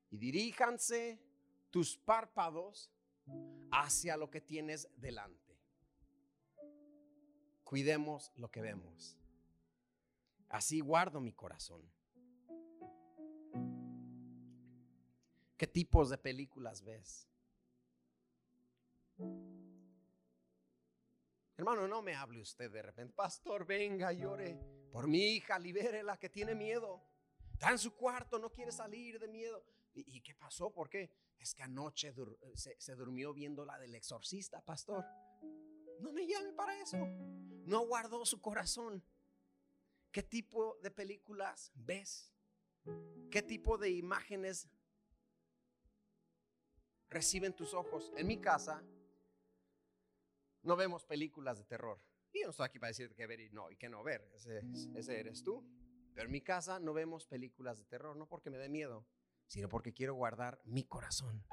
y 0.10 0.18
diríjanse 0.18 1.22
tus 1.70 1.98
párpados 1.98 2.92
hacia 3.72 4.18
lo 4.18 4.30
que 4.30 4.42
tienes 4.42 4.90
delante. 4.96 5.60
Cuidemos 7.64 8.32
lo 8.36 8.50
que 8.50 8.62
vemos. 8.62 9.18
Así 10.50 10.80
guardo 10.80 11.20
mi 11.20 11.34
corazón. 11.34 11.82
¿Qué 15.58 15.68
tipos 15.68 16.10
de 16.10 16.18
películas 16.18 16.84
ves? 16.84 17.28
Hermano, 21.58 21.88
no 21.88 22.04
me 22.04 22.14
hable 22.14 22.40
usted 22.40 22.72
de 22.72 22.84
repente. 22.84 23.14
Pastor, 23.14 23.66
venga, 23.66 24.12
llore 24.14 24.60
por 24.92 25.08
mi 25.08 25.36
hija, 25.36 25.58
libérela 25.58 26.18
que 26.18 26.30
tiene 26.30 26.54
miedo. 26.54 27.04
Está 27.52 27.72
en 27.72 27.80
su 27.80 27.96
cuarto, 27.96 28.38
no 28.38 28.52
quiere 28.52 28.72
salir 28.72 29.20
de 29.20 29.28
miedo. 29.28 29.66
¿Y, 29.94 30.22
qué 30.22 30.36
pasó? 30.36 30.72
¿Por 30.72 30.90
qué? 30.90 31.12
Es 31.40 31.56
que 31.56 31.64
anoche 31.64 32.14
se, 32.54 32.80
se 32.80 32.96
durmió 32.96 33.34
viendo 33.34 33.66
la 33.66 33.80
del 33.80 33.96
exorcista, 33.96 34.62
pastor. 34.64 35.04
No 36.00 36.12
me 36.12 36.28
llame 36.28 36.54
para 36.54 36.80
eso. 36.80 36.98
No 37.66 37.88
guardó 37.88 38.24
su 38.28 38.40
corazón. 38.40 39.04
¿Qué 40.12 40.24
tipo 40.24 40.78
de 40.82 40.92
películas 40.92 41.72
ves? 41.76 42.34
¿Qué 43.30 43.42
tipo 43.42 43.78
de 43.78 43.90
imágenes 43.90 44.70
reciben 47.10 47.56
tus 47.56 47.74
ojos? 47.74 48.12
En 48.16 48.28
mi 48.28 48.40
casa 48.40 48.84
no 50.64 50.76
vemos 50.76 51.06
películas 51.06 51.58
de 51.58 51.66
terror. 51.66 52.02
Y 52.32 52.42
yo 52.42 52.46
no 52.46 52.52
estoy 52.52 52.66
aquí 52.66 52.80
para 52.80 52.90
decirte 52.90 53.16
que 53.16 53.28
ver 53.28 53.40
y 53.40 53.50
no, 53.50 53.70
y 53.72 53.76
que 53.76 53.90
no 53.90 54.04
ver. 54.04 54.30
Ese 54.34 55.20
eres 55.20 55.44
tú. 55.44 55.64
Pero 56.14 56.26
en 56.26 56.32
mi 56.32 56.42
casa 56.42 56.80
no 56.80 56.94
vemos 56.94 57.28
películas 57.28 57.78
de 57.78 57.86
terror, 57.86 58.16
no 58.16 58.28
porque 58.28 58.50
me 58.50 58.58
dé 58.58 58.70
miedo, 58.70 59.06
sino 59.48 59.70
porque 59.70 59.94
quiero 59.94 60.16
guardar 60.16 60.60
mi 60.66 60.84
corazón. 60.84 61.46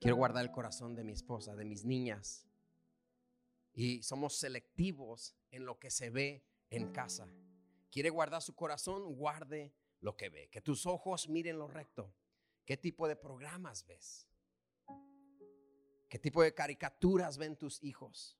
Quiero 0.00 0.16
guardar 0.16 0.44
el 0.44 0.50
corazón 0.50 0.94
de 0.94 1.04
mi 1.04 1.12
esposa, 1.12 1.54
de 1.54 1.64
mis 1.64 1.84
niñas. 1.84 2.46
Y 3.72 4.02
somos 4.02 4.36
selectivos 4.38 5.36
en 5.50 5.64
lo 5.64 5.78
que 5.78 5.90
se 5.90 6.10
ve 6.10 6.44
en 6.70 6.92
casa 6.92 7.28
quiere 7.90 8.10
guardar 8.10 8.42
su 8.42 8.54
corazón, 8.54 9.14
guarde 9.14 9.74
lo 10.00 10.16
que 10.16 10.28
ve. 10.28 10.48
Que 10.50 10.60
tus 10.60 10.86
ojos 10.86 11.28
miren 11.28 11.58
lo 11.58 11.68
recto. 11.68 12.14
¿Qué 12.64 12.76
tipo 12.76 13.08
de 13.08 13.16
programas 13.16 13.86
ves? 13.86 14.28
¿Qué 16.08 16.18
tipo 16.18 16.42
de 16.42 16.54
caricaturas 16.54 17.38
ven 17.38 17.56
tus 17.56 17.82
hijos? 17.82 18.38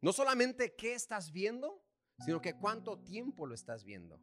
No 0.00 0.12
solamente 0.12 0.74
qué 0.74 0.94
estás 0.94 1.32
viendo, 1.32 1.82
sino 2.24 2.40
que 2.40 2.54
cuánto 2.54 2.98
tiempo 2.98 3.46
lo 3.46 3.54
estás 3.54 3.84
viendo. 3.84 4.20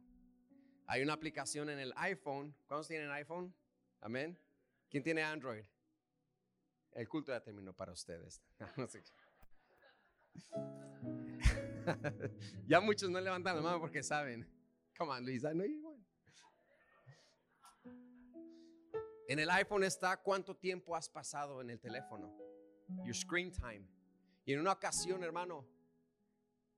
Hay 0.86 1.02
una 1.02 1.14
aplicación 1.14 1.70
en 1.70 1.78
el 1.78 1.92
iPhone. 1.96 2.56
¿Cuántos 2.66 2.88
tienen 2.88 3.10
iPhone? 3.10 3.54
Amén. 4.00 4.38
¿Quién 4.88 5.02
tiene 5.02 5.22
Android? 5.22 5.64
El 6.92 7.08
culto 7.08 7.32
ya 7.32 7.42
terminó 7.42 7.74
para 7.74 7.92
ustedes. 7.92 8.42
ya 12.66 12.80
muchos 12.80 13.10
no 13.10 13.20
levantan 13.20 13.56
la 13.56 13.62
mano 13.62 13.80
porque 13.80 14.02
saben. 14.02 14.48
Come 14.96 15.12
on, 15.12 15.24
Luisa. 15.24 15.52
No, 15.52 15.64
en 19.26 19.38
el 19.38 19.50
iPhone 19.50 19.84
está 19.84 20.18
cuánto 20.18 20.54
tiempo 20.54 20.94
has 20.94 21.08
pasado 21.08 21.60
en 21.62 21.70
el 21.70 21.80
teléfono. 21.80 22.30
Your 23.04 23.14
screen 23.14 23.50
time. 23.50 23.88
Y 24.44 24.52
en 24.52 24.60
una 24.60 24.72
ocasión, 24.72 25.24
hermano, 25.24 25.66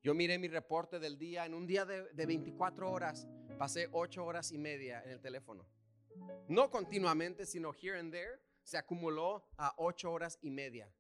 yo 0.02 0.14
miré 0.14 0.38
mi 0.38 0.46
reporte 0.46 1.00
del 1.00 1.18
día. 1.18 1.44
En 1.44 1.54
un 1.54 1.66
día 1.66 1.84
de, 1.84 2.04
de 2.12 2.26
24 2.26 2.90
horas, 2.90 3.26
pasé 3.58 3.88
8 3.90 4.24
horas 4.24 4.52
y 4.52 4.58
media 4.58 5.02
en 5.02 5.10
el 5.10 5.20
teléfono. 5.20 5.66
No 6.48 6.70
continuamente, 6.70 7.46
sino 7.46 7.72
here 7.72 7.98
and 7.98 8.12
there. 8.12 8.40
Se 8.62 8.78
acumuló 8.78 9.48
a 9.56 9.74
8 9.78 10.10
horas 10.10 10.38
y 10.40 10.50
media. 10.50 10.92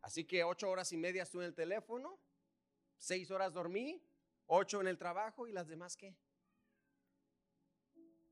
Así 0.00 0.24
que 0.24 0.44
8 0.44 0.68
horas 0.68 0.92
y 0.92 0.96
media 0.96 1.22
estuve 1.22 1.44
en 1.44 1.48
el 1.48 1.54
teléfono. 1.54 2.18
6 2.98 3.30
horas 3.30 3.52
dormí. 3.52 4.02
8 4.46 4.80
en 4.80 4.88
el 4.88 4.98
trabajo. 4.98 5.46
¿Y 5.46 5.52
las 5.52 5.68
demás 5.68 5.96
qué? 5.96 6.16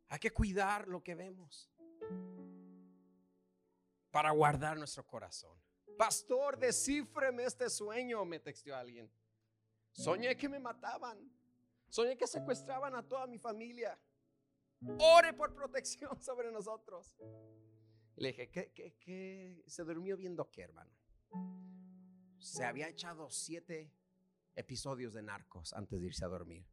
Hay 0.09 0.19
que 0.19 0.31
cuidar 0.31 0.89
lo 0.89 1.03
que 1.03 1.15
vemos 1.15 1.71
para 4.11 4.31
guardar 4.31 4.77
nuestro 4.77 5.07
corazón. 5.07 5.59
Pastor, 5.97 6.59
descifreme 6.59 7.45
este 7.45 7.71
sueño, 7.71 8.25
me 8.25 8.39
texteó 8.39 8.77
alguien. 8.77 9.11
Soñé 9.93 10.37
que 10.37 10.49
me 10.49 10.59
mataban. 10.59 11.19
Soñé 11.89 12.17
que 12.17 12.27
secuestraban 12.27 12.95
a 12.95 13.07
toda 13.07 13.27
mi 13.27 13.39
familia. 13.39 13.99
Ore 14.99 15.33
por 15.33 15.55
protección 15.55 16.21
sobre 16.23 16.51
nosotros. 16.51 17.17
le 18.17 18.29
dije, 18.29 18.51
¿qué, 18.51 18.71
qué, 18.73 18.95
qué? 18.99 19.63
¿Se 19.67 19.85
durmió 19.85 20.17
viendo 20.17 20.51
qué, 20.51 20.63
hermano? 20.63 20.93
Se 22.39 22.65
había 22.65 22.89
echado 22.89 23.31
siete 23.31 23.93
episodios 24.55 25.13
de 25.13 25.23
narcos 25.23 25.73
antes 25.73 26.01
de 26.01 26.07
irse 26.07 26.25
a 26.25 26.29
dormir. 26.29 26.67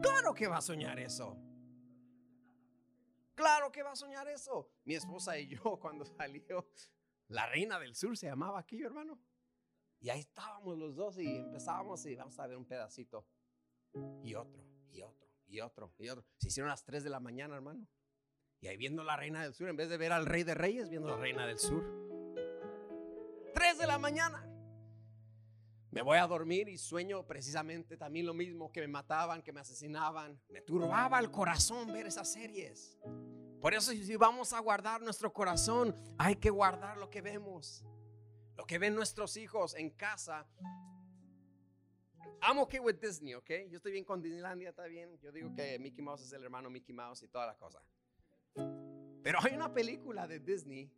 Claro 0.00 0.34
que 0.34 0.46
va 0.46 0.58
a 0.58 0.62
soñar 0.62 0.98
eso. 0.98 1.36
Claro 3.34 3.70
que 3.70 3.82
va 3.82 3.92
a 3.92 3.96
soñar 3.96 4.28
eso. 4.28 4.70
Mi 4.84 4.94
esposa 4.94 5.38
y 5.38 5.48
yo 5.48 5.60
cuando 5.80 6.04
salió 6.04 6.66
la 7.28 7.46
reina 7.46 7.78
del 7.78 7.94
sur 7.94 8.16
se 8.16 8.26
llamaba 8.26 8.60
aquello, 8.60 8.86
hermano. 8.86 9.20
Y 10.00 10.10
ahí 10.10 10.20
estábamos 10.20 10.78
los 10.78 10.94
dos 10.94 11.18
y 11.18 11.36
empezábamos 11.36 12.04
y 12.06 12.14
vamos 12.14 12.38
a 12.38 12.46
ver 12.46 12.56
un 12.56 12.66
pedacito. 12.66 13.26
Y 14.22 14.34
otro, 14.34 14.62
y 14.90 15.02
otro, 15.02 15.28
y 15.46 15.60
otro, 15.60 15.94
y 15.98 16.08
otro. 16.08 16.24
Se 16.38 16.48
hicieron 16.48 16.68
las 16.68 16.84
3 16.84 17.02
de 17.02 17.10
la 17.10 17.20
mañana, 17.20 17.54
hermano. 17.54 17.86
Y 18.60 18.68
ahí 18.68 18.76
viendo 18.76 19.02
la 19.04 19.16
reina 19.16 19.42
del 19.42 19.54
sur, 19.54 19.68
en 19.68 19.76
vez 19.76 19.88
de 19.88 19.96
ver 19.96 20.12
al 20.12 20.26
rey 20.26 20.44
de 20.44 20.54
reyes, 20.54 20.88
viendo 20.88 21.08
la 21.08 21.16
reina 21.16 21.46
del 21.46 21.58
sur. 21.58 21.84
3 23.54 23.78
de 23.78 23.86
la 23.86 23.98
mañana. 23.98 24.55
Me 25.96 26.02
voy 26.02 26.18
a 26.18 26.26
dormir 26.26 26.68
y 26.68 26.76
sueño 26.76 27.26
precisamente 27.26 27.96
también 27.96 28.26
lo 28.26 28.34
mismo, 28.34 28.70
que 28.70 28.82
me 28.82 28.86
mataban, 28.86 29.40
que 29.40 29.50
me 29.50 29.60
asesinaban. 29.60 30.38
Me 30.50 30.60
turbaba 30.60 31.18
el 31.18 31.30
corazón 31.30 31.90
ver 31.90 32.06
esas 32.06 32.30
series. 32.30 32.98
Por 33.62 33.72
eso 33.72 33.92
si 33.92 34.16
vamos 34.16 34.52
a 34.52 34.60
guardar 34.60 35.00
nuestro 35.00 35.32
corazón, 35.32 35.96
hay 36.18 36.36
que 36.36 36.50
guardar 36.50 36.98
lo 36.98 37.08
que 37.08 37.22
vemos. 37.22 37.82
Lo 38.58 38.66
que 38.66 38.78
ven 38.78 38.94
nuestros 38.94 39.38
hijos 39.38 39.74
en 39.74 39.88
casa. 39.88 40.46
I'm 42.42 42.58
okay 42.58 42.78
with 42.78 42.96
Disney, 43.00 43.32
¿ok? 43.32 43.48
Yo 43.70 43.78
estoy 43.78 43.92
bien 43.92 44.04
con 44.04 44.20
Disneylandia, 44.20 44.68
está 44.68 44.84
bien. 44.84 45.18
Yo 45.20 45.32
digo 45.32 45.54
que 45.54 45.78
Mickey 45.78 46.04
Mouse 46.04 46.26
es 46.26 46.32
el 46.34 46.44
hermano 46.44 46.68
Mickey 46.68 46.94
Mouse 46.94 47.22
y 47.22 47.28
toda 47.28 47.46
la 47.46 47.56
cosa. 47.56 47.82
Pero 49.22 49.38
hay 49.42 49.54
una 49.54 49.72
película 49.72 50.26
de 50.26 50.40
Disney, 50.40 50.92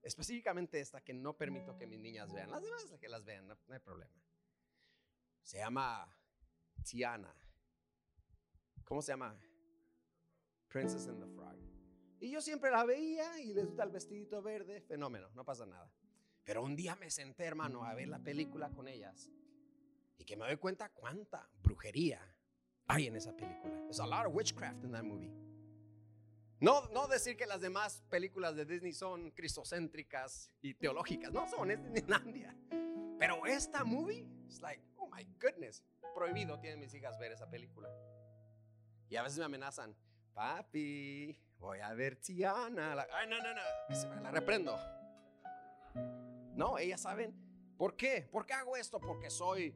específicamente 0.00 0.80
esta, 0.80 1.02
que 1.02 1.12
no 1.12 1.36
permito 1.36 1.76
que 1.76 1.86
mis 1.86 2.00
niñas 2.00 2.32
vean. 2.32 2.50
Las 2.50 2.62
demás 2.62 2.90
que 2.98 3.08
las 3.10 3.22
vean, 3.22 3.46
no, 3.46 3.58
no 3.68 3.74
hay 3.74 3.80
problema. 3.80 4.10
Se 5.42 5.58
llama 5.58 6.06
Tiana. 6.82 7.34
¿Cómo 8.84 9.02
se 9.02 9.12
llama? 9.12 9.38
Princess 10.68 11.08
and 11.08 11.20
the 11.20 11.28
Frog. 11.34 11.56
Y 12.20 12.30
yo 12.30 12.40
siempre 12.40 12.70
la 12.70 12.84
veía 12.84 13.40
y 13.40 13.54
les 13.54 13.66
gusta 13.66 13.84
el 13.84 13.90
vestidito 13.90 14.42
verde, 14.42 14.80
fenómeno, 14.82 15.30
no 15.34 15.44
pasa 15.44 15.64
nada. 15.64 15.90
Pero 16.44 16.62
un 16.62 16.76
día 16.76 16.96
me 16.96 17.10
senté, 17.10 17.44
hermano, 17.44 17.84
a 17.84 17.94
ver 17.94 18.08
la 18.08 18.18
película 18.18 18.70
con 18.70 18.88
ellas 18.88 19.30
y 20.18 20.24
que 20.24 20.36
me 20.36 20.46
doy 20.46 20.56
cuenta 20.56 20.90
cuánta 20.90 21.48
brujería 21.62 22.20
hay 22.86 23.06
en 23.06 23.16
esa 23.16 23.34
película. 23.34 23.74
There's 23.84 24.00
a 24.00 24.06
lot 24.06 24.26
of 24.26 24.34
witchcraft 24.34 24.84
in 24.84 24.92
that 24.92 25.04
movie. 25.04 25.32
No, 26.60 26.88
no 26.90 27.08
decir 27.08 27.36
que 27.38 27.46
las 27.46 27.62
demás 27.62 28.02
películas 28.10 28.54
de 28.54 28.66
Disney 28.66 28.92
son 28.92 29.30
cristocéntricas 29.30 30.52
y 30.60 30.74
teológicas, 30.74 31.32
no 31.32 31.48
son, 31.48 31.70
es 31.70 31.82
Disneylandia. 31.82 32.54
Pero 33.18 33.46
esta 33.46 33.82
movie, 33.82 34.28
es 34.46 34.60
like, 34.60 34.82
my 35.10 35.24
goodness, 35.40 35.82
prohibido 36.14 36.58
tienen 36.58 36.80
mis 36.80 36.94
hijas 36.94 37.18
ver 37.18 37.32
esa 37.32 37.48
película. 37.48 37.88
Y 39.08 39.16
a 39.16 39.22
veces 39.22 39.38
me 39.38 39.44
amenazan, 39.44 39.94
papi, 40.34 41.36
voy 41.58 41.80
a 41.80 41.92
ver 41.94 42.16
Tiana. 42.16 42.92
ay, 43.12 43.28
no, 43.28 43.38
no, 43.38 43.54
no, 43.54 44.22
la 44.22 44.30
reprendo. 44.30 44.78
No, 46.54 46.78
ellas 46.78 47.00
saben 47.00 47.34
por 47.76 47.96
qué. 47.96 48.28
¿Por 48.30 48.46
qué 48.46 48.52
hago 48.52 48.76
esto? 48.76 49.00
Porque 49.00 49.30
soy, 49.30 49.74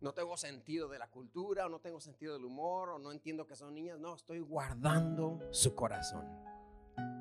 no 0.00 0.12
tengo 0.12 0.36
sentido 0.36 0.88
de 0.88 0.98
la 0.98 1.08
cultura, 1.08 1.66
o 1.66 1.68
no 1.68 1.80
tengo 1.80 2.00
sentido 2.00 2.34
del 2.34 2.44
humor, 2.44 2.90
o 2.90 2.98
no 2.98 3.12
entiendo 3.12 3.46
que 3.46 3.56
son 3.56 3.74
niñas. 3.74 3.98
No, 3.98 4.14
estoy 4.14 4.40
guardando 4.40 5.40
su 5.50 5.74
corazón. 5.74 6.26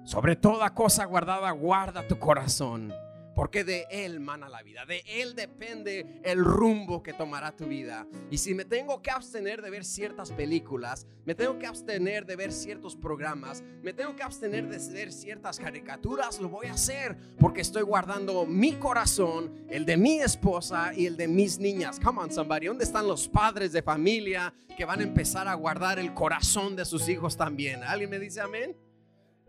Sobre 0.06 0.36
toda 0.36 0.74
cosa 0.74 1.06
guardada, 1.06 1.52
guarda 1.52 2.08
tu 2.08 2.20
corazón 2.20 2.94
porque 3.36 3.64
de 3.64 3.86
Él 3.90 4.20
mana 4.20 4.50
la 4.50 4.62
vida, 4.62 4.86
de 4.86 5.04
Él 5.06 5.36
depende 5.36 6.22
el 6.24 6.44
rumbo 6.44 7.02
que 7.02 7.14
tomará 7.14 7.56
tu 7.56 7.66
vida. 7.66 8.08
Y 8.30 8.38
si 8.38 8.54
me 8.54 8.66
tengo 8.66 9.02
que 9.02 9.12
abstener 9.12 9.62
de 9.62 9.70
ver 9.70 9.86
ciertas 9.86 10.32
películas, 10.32 11.08
me 11.26 11.36
tengo 11.36 11.58
que 11.58 11.68
abstener 11.68 12.26
de 12.26 12.36
ver 12.36 12.52
ciertos 12.52 12.96
programas, 12.96 13.62
me 13.82 13.94
tengo 13.94 14.16
que 14.16 14.24
abstener 14.24 14.68
de 14.68 14.94
ver 14.94 15.12
ciertas 15.12 15.60
caricaturas, 15.60 16.40
lo 16.40 16.50
voy 16.50 16.68
a 16.68 16.74
hacer 16.74 17.18
porque 17.40 17.62
estoy 17.62 17.84
guardando 17.84 18.46
mi 18.46 18.74
corazón, 18.74 19.66
el 19.70 19.86
de 19.86 19.98
mi 19.98 20.20
esposa 20.20 20.94
y 20.94 21.06
el 21.06 21.18
de 21.18 21.28
mis 21.28 21.60
niñas. 21.60 22.00
Come 22.00 22.22
on, 22.22 22.32
somebody, 22.32 22.68
¿dónde 22.68 22.84
están 22.84 23.08
los 23.08 23.28
padres 23.28 23.72
de 23.72 23.82
familia 23.82 24.54
que 24.78 24.86
van 24.86 25.00
a 25.00 25.04
empezar 25.04 25.48
a 25.48 25.54
guardar 25.54 26.00
el 26.00 26.14
corazón 26.14 26.76
de 26.76 26.86
sus 26.86 27.08
hijos 27.10 27.38
también? 27.38 27.84
¿Alguien 27.84 28.10
me 28.10 28.20
dice 28.20 28.42
amén? 28.42 28.78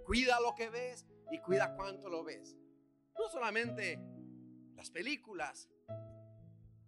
Cuida 0.05 0.39
lo 0.41 0.55
que 0.55 0.69
ves 0.69 1.07
y 1.31 1.39
cuida 1.39 1.75
cuánto 1.77 2.09
lo 2.09 2.25
ves. 2.25 2.57
No 3.19 3.29
solamente 3.31 3.99
las 4.75 4.91
películas. 4.91 5.69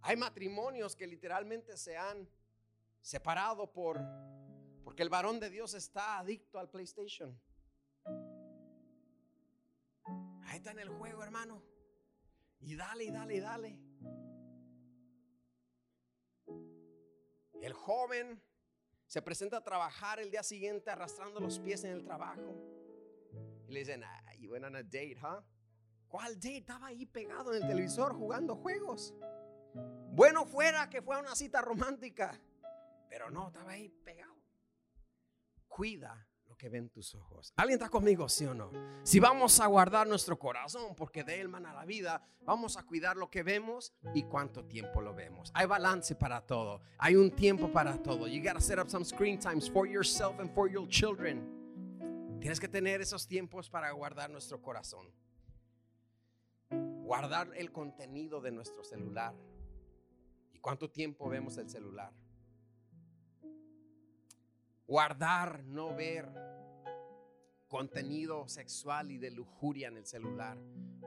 Hay 0.01 0.15
matrimonios 0.15 0.95
que 0.95 1.07
literalmente 1.07 1.77
se 1.77 1.97
han 1.97 2.29
separado 3.01 3.71
por 3.71 3.99
porque 4.83 5.03
el 5.03 5.09
varón 5.09 5.39
de 5.39 5.49
Dios 5.49 5.73
está 5.73 6.17
adicto 6.17 6.59
al 6.59 6.69
PlayStation. 6.69 7.37
Ahí 10.45 10.57
está 10.57 10.71
en 10.71 10.79
el 10.79 10.87
juego, 10.87 11.21
hermano. 11.21 11.61
Y 12.61 12.75
dale, 12.75 13.03
y 13.03 13.11
dale, 13.11 13.35
y 13.35 13.39
dale. 13.41 13.79
El 17.61 17.73
joven 17.73 18.41
se 19.05 19.21
presenta 19.21 19.57
a 19.57 19.63
trabajar 19.63 20.19
el 20.19 20.31
día 20.31 20.41
siguiente 20.43 20.89
arrastrando 20.89 21.39
los 21.39 21.59
pies 21.59 21.83
en 21.83 21.91
el 21.91 22.03
trabajo. 22.03 22.55
Y 23.67 23.73
le 23.73 23.79
dicen, 23.79 24.03
ah, 24.03 24.33
you 24.39 24.51
went 24.51 24.63
on 24.63 24.75
a 24.77 24.83
date, 24.83 25.17
huh? 25.21 25.41
¿Cuál 26.07 26.35
date? 26.35 26.57
Estaba 26.57 26.87
ahí 26.87 27.05
pegado 27.05 27.53
en 27.53 27.61
el 27.63 27.67
televisor 27.67 28.13
jugando 28.13 28.55
juegos. 28.55 29.13
Bueno 30.11 30.45
fuera 30.45 30.89
que 30.89 31.01
fuera 31.01 31.21
una 31.21 31.35
cita 31.35 31.61
romántica, 31.61 32.39
pero 33.09 33.29
no, 33.29 33.47
estaba 33.47 33.71
ahí 33.71 33.89
pegado. 33.89 34.35
Cuida 35.67 36.27
lo 36.47 36.55
que 36.55 36.69
ven 36.69 36.89
tus 36.89 37.13
ojos. 37.13 37.53
¿Alguien 37.57 37.77
está 37.77 37.89
conmigo, 37.89 38.27
sí 38.29 38.45
o 38.45 38.53
no? 38.53 38.71
Si 39.03 39.19
vamos 39.19 39.59
a 39.59 39.67
guardar 39.67 40.07
nuestro 40.07 40.39
corazón, 40.39 40.95
porque 40.95 41.23
de 41.23 41.41
él 41.41 41.49
mana 41.49 41.73
la 41.73 41.85
vida, 41.85 42.25
vamos 42.41 42.77
a 42.77 42.83
cuidar 42.83 43.17
lo 43.17 43.29
que 43.29 43.43
vemos 43.43 43.93
y 44.15 44.23
cuánto 44.23 44.65
tiempo 44.65 45.01
lo 45.01 45.13
vemos. 45.13 45.51
Hay 45.53 45.67
balance 45.67 46.15
para 46.15 46.41
todo. 46.41 46.81
Hay 46.97 47.15
un 47.15 47.31
tiempo 47.31 47.71
para 47.71 48.01
todo. 48.01 48.27
You 48.27 48.41
gotta 48.41 48.61
set 48.61 48.79
up 48.79 48.89
some 48.89 49.05
screen 49.05 49.37
times 49.37 49.69
for 49.69 49.87
yourself 49.87 50.39
and 50.39 50.49
for 50.55 50.69
your 50.69 50.87
children. 50.87 52.39
Tienes 52.39 52.59
que 52.59 52.67
tener 52.67 53.01
esos 53.01 53.27
tiempos 53.27 53.69
para 53.69 53.91
guardar 53.91 54.29
nuestro 54.29 54.61
corazón 54.61 55.11
guardar 57.07 57.53
el 57.55 57.71
contenido 57.71 58.41
de 58.41 58.51
nuestro 58.51 58.83
celular. 58.83 59.33
¿Y 60.51 60.59
cuánto 60.59 60.91
tiempo 60.91 61.29
vemos 61.29 61.57
el 61.57 61.69
celular? 61.69 62.11
Guardar, 64.85 65.63
no 65.63 65.95
ver 65.95 66.29
contenido 67.69 68.45
sexual 68.49 69.09
y 69.09 69.19
de 69.19 69.31
lujuria 69.31 69.87
en 69.87 69.95
el 69.95 70.05
celular. 70.05 70.57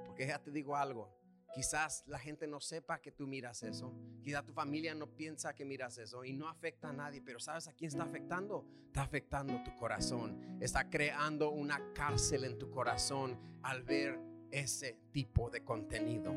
Porque 0.07 0.27
ya 0.27 0.43
te 0.43 0.51
digo 0.51 0.75
algo, 0.75 1.15
quizás 1.55 2.03
la 2.07 2.19
gente 2.19 2.47
no 2.47 2.61
sepa 2.61 3.03
que 3.03 3.13
tú 3.13 3.27
miras 3.27 3.63
eso, 3.63 3.93
quizás 4.23 4.47
tu 4.47 4.55
familia 4.55 4.95
no 4.95 5.07
piensa 5.07 5.55
que 5.55 5.67
miras 5.67 5.99
eso 5.99 6.25
y 6.25 6.33
no 6.33 6.49
afecta 6.49 6.89
a 6.89 6.93
nadie, 6.95 7.21
pero 7.21 7.39
¿sabes 7.41 7.69
a 7.69 7.75
quién 7.75 7.89
está 7.89 8.05
afectando? 8.05 8.65
Está 8.87 9.03
afectando 9.03 9.63
tu 9.65 9.77
corazón, 9.77 10.59
está 10.63 10.89
creando 10.89 11.51
una 11.51 11.93
cárcel 11.93 12.45
en 12.45 12.59
tu 12.59 12.71
corazón 12.71 13.39
al 13.63 13.83
ver 13.83 14.30
ese 14.51 14.99
tipo 15.13 15.51
de 15.51 15.65
contenido. 15.65 16.35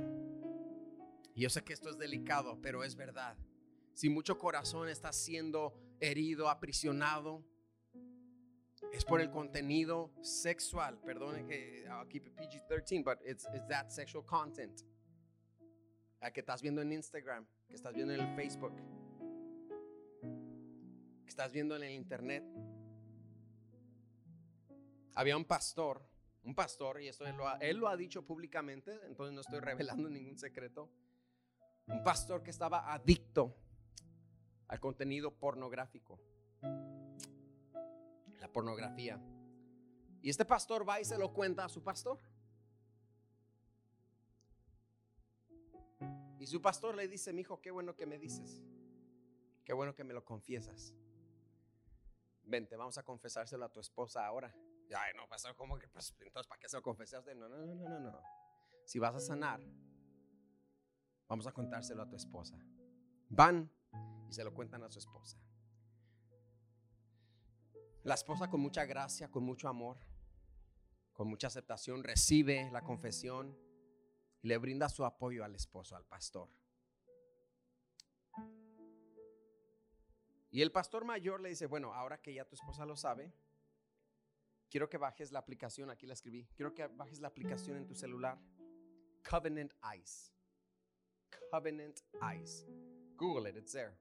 Y 1.36 1.42
yo 1.42 1.50
sé 1.50 1.64
que 1.64 1.74
esto 1.74 1.90
es 1.90 1.98
delicado, 1.98 2.60
pero 2.62 2.84
es 2.84 2.96
verdad. 2.96 3.38
Si 3.94 4.10
mucho 4.10 4.38
corazón 4.38 4.90
está 4.90 5.12
siendo 5.12 5.74
herido, 6.00 6.50
aprisionado, 6.50 7.44
es 8.92 9.06
por 9.06 9.22
el 9.22 9.30
contenido 9.30 10.12
sexual. 10.22 11.00
Perdone 11.00 11.46
que 11.46 11.86
I'll 11.88 12.08
keep 12.08 12.28
it 12.28 12.36
PG-13, 12.36 13.04
but 13.04 13.20
it's, 13.26 13.48
it's 13.54 13.68
that 13.68 13.90
sexual 13.90 14.24
content. 14.26 14.82
que 16.32 16.40
estás 16.40 16.62
viendo 16.62 16.82
en 16.82 16.94
Instagram, 16.94 17.46
que 17.68 17.76
estás 17.76 17.94
viendo 17.94 18.14
en 18.14 18.22
el 18.22 18.36
Facebook, 18.36 18.74
que 21.24 21.30
estás 21.30 21.52
viendo 21.52 21.76
en 21.76 21.84
el 21.84 21.92
internet. 21.92 22.44
Había 25.16 25.36
un 25.36 25.46
pastor, 25.46 26.08
un 26.44 26.56
pastor, 26.56 27.02
y 27.02 27.08
esto 27.08 27.26
él 27.26 27.38
lo, 27.38 27.48
ha, 27.48 27.58
él 27.58 27.78
lo 27.78 27.88
ha 27.88 27.96
dicho 27.96 28.26
públicamente, 28.26 29.00
entonces 29.06 29.34
no 29.34 29.42
estoy 29.42 29.60
revelando 29.60 30.10
ningún 30.10 30.38
secreto. 30.38 30.90
Un 31.88 32.04
pastor 32.04 32.44
que 32.44 32.52
estaba 32.52 32.94
adicto 32.94 33.56
al 34.68 34.80
contenido 34.80 35.32
pornográfico 35.32 36.20
la 38.44 38.52
pornografía. 38.52 39.22
Y 40.22 40.30
este 40.30 40.44
pastor 40.44 40.88
va 40.88 41.00
y 41.00 41.06
se 41.06 41.18
lo 41.18 41.34
cuenta 41.34 41.64
a 41.64 41.70
su 41.70 41.82
pastor. 41.82 42.20
Y 46.40 46.46
su 46.46 46.62
pastor 46.62 46.96
le 46.96 47.08
dice, 47.08 47.32
mi 47.32 47.42
hijo, 47.42 47.62
qué 47.62 47.72
bueno 47.72 47.96
que 47.96 48.06
me 48.06 48.20
dices. 48.20 48.62
Qué 49.64 49.72
bueno 49.72 49.96
que 49.96 50.04
me 50.04 50.14
lo 50.14 50.26
confiesas. 50.26 50.94
Vente, 52.44 52.76
vamos 52.76 52.98
a 52.98 53.04
confesárselo 53.04 53.64
a 53.64 53.72
tu 53.72 53.80
esposa 53.80 54.26
ahora. 54.26 54.54
Ay, 54.94 55.14
no, 55.16 55.28
pastor, 55.28 55.56
¿cómo 55.56 55.78
que? 55.78 55.88
Pues, 55.88 56.16
entonces, 56.20 56.48
¿para 56.48 56.60
qué 56.60 56.70
se 56.70 56.78
lo 56.78 56.84
confesaste? 56.84 57.36
No, 57.36 57.50
no, 57.50 57.58
no, 57.58 57.76
no, 57.76 58.00
no. 58.00 58.22
Si 58.86 59.00
vas 59.00 59.16
a 59.16 59.20
sanar, 59.20 59.62
vamos 61.28 61.48
a 61.48 61.52
contárselo 61.52 62.04
a 62.04 62.10
tu 62.10 62.16
esposa. 62.16 62.58
Van 63.30 63.72
y 64.30 64.34
se 64.34 64.44
lo 64.44 64.54
cuentan 64.54 64.84
a 64.84 64.90
su 64.90 65.00
esposa. 65.00 65.38
La 68.04 68.16
esposa 68.16 68.50
con 68.50 68.60
mucha 68.60 68.86
gracia, 68.86 69.32
con 69.32 69.44
mucho 69.44 69.70
amor, 69.70 69.98
con 71.14 71.28
mucha 71.28 71.48
aceptación, 71.48 72.04
recibe 72.04 72.70
la 72.72 72.82
confesión 72.82 73.58
y 74.42 74.48
le 74.48 74.58
brinda 74.58 74.90
su 74.90 75.06
apoyo 75.06 75.46
al 75.46 75.56
esposo, 75.56 75.96
al 75.96 76.06
pastor. 76.06 76.50
Y 80.52 80.62
el 80.62 80.72
pastor 80.72 81.06
mayor 81.06 81.42
le 81.42 81.50
dice, 81.50 81.66
bueno, 81.66 81.94
ahora 81.94 82.22
que 82.22 82.34
ya 82.34 82.46
tu 82.46 82.56
esposa 82.56 82.86
lo 82.86 82.96
sabe, 82.96 83.34
quiero 84.74 84.90
que 84.90 84.98
bajes 84.98 85.32
la 85.32 85.38
aplicación, 85.38 85.92
aquí 85.92 86.08
la 86.08 86.16
escribí, 86.16 86.48
quiero 86.56 86.74
que 86.74 86.88
bajes 86.88 87.20
la 87.20 87.28
aplicación 87.28 87.78
en 87.78 87.86
tu 87.86 87.94
celular, 87.94 88.40
Covenant 89.22 89.72
Eyes. 89.84 90.34
Covenant 91.52 92.00
Eyes. 92.20 92.66
Google 93.16 93.52
it, 93.52 93.56
it's 93.56 93.72
there. 93.72 93.96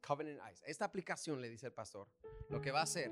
Covenant 0.00 0.38
Eyes. 0.46 0.62
Esta 0.64 0.84
aplicación, 0.84 1.40
le 1.40 1.48
dice 1.48 1.66
el 1.66 1.72
pastor, 1.72 2.06
lo 2.50 2.60
que 2.60 2.70
va 2.70 2.78
a 2.78 2.82
hacer 2.84 3.10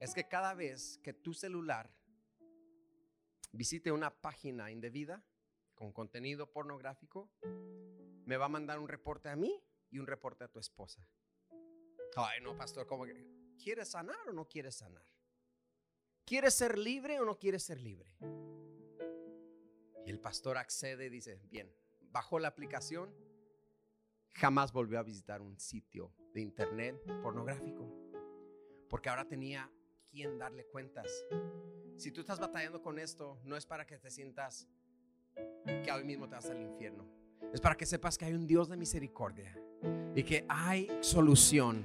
es 0.00 0.14
que 0.14 0.26
cada 0.26 0.54
vez 0.54 1.00
que 1.04 1.12
tu 1.12 1.34
celular 1.34 1.94
visite 3.52 3.92
una 3.92 4.10
página 4.22 4.70
indebida 4.70 5.22
con 5.74 5.92
contenido 5.92 6.50
pornográfico, 6.50 7.30
me 8.24 8.38
va 8.38 8.46
a 8.46 8.48
mandar 8.48 8.78
un 8.78 8.88
reporte 8.88 9.28
a 9.28 9.36
mí 9.36 9.62
y 9.90 9.98
un 9.98 10.06
reporte 10.06 10.44
a 10.44 10.48
tu 10.48 10.58
esposa. 10.60 11.06
Ay, 12.16 12.40
no, 12.40 12.56
pastor, 12.56 12.86
¿cómo 12.86 13.04
que? 13.04 13.45
¿Quieres 13.62 13.88
sanar 13.88 14.16
o 14.28 14.32
no 14.32 14.48
quieres 14.48 14.76
sanar? 14.76 15.04
¿Quieres 16.24 16.54
ser 16.54 16.76
libre 16.78 17.20
o 17.20 17.24
no 17.24 17.38
quieres 17.38 17.62
ser 17.62 17.80
libre? 17.80 18.16
Y 20.04 20.10
el 20.10 20.20
pastor 20.20 20.58
accede 20.58 21.06
y 21.06 21.10
dice, 21.10 21.40
bien, 21.50 21.72
bajo 22.10 22.38
la 22.38 22.48
aplicación 22.48 23.14
jamás 24.32 24.72
volvió 24.72 24.98
a 24.98 25.02
visitar 25.02 25.40
un 25.40 25.58
sitio 25.58 26.12
de 26.34 26.40
internet 26.40 27.00
pornográfico. 27.22 27.88
Porque 28.88 29.08
ahora 29.08 29.26
tenía 29.26 29.70
quien 30.10 30.38
darle 30.38 30.66
cuentas. 30.66 31.10
Si 31.96 32.12
tú 32.12 32.20
estás 32.20 32.38
batallando 32.38 32.82
con 32.82 32.98
esto, 32.98 33.40
no 33.44 33.56
es 33.56 33.66
para 33.66 33.86
que 33.86 33.98
te 33.98 34.10
sientas 34.10 34.68
que 35.64 35.90
hoy 35.92 36.04
mismo 36.04 36.28
te 36.28 36.34
vas 36.34 36.50
al 36.50 36.60
infierno. 36.60 37.25
Es 37.52 37.60
para 37.60 37.76
que 37.76 37.86
sepas 37.86 38.18
que 38.18 38.24
hay 38.24 38.34
un 38.34 38.46
Dios 38.46 38.68
de 38.68 38.76
misericordia 38.76 39.56
y 40.14 40.22
que 40.22 40.44
hay 40.48 40.88
solución 41.00 41.82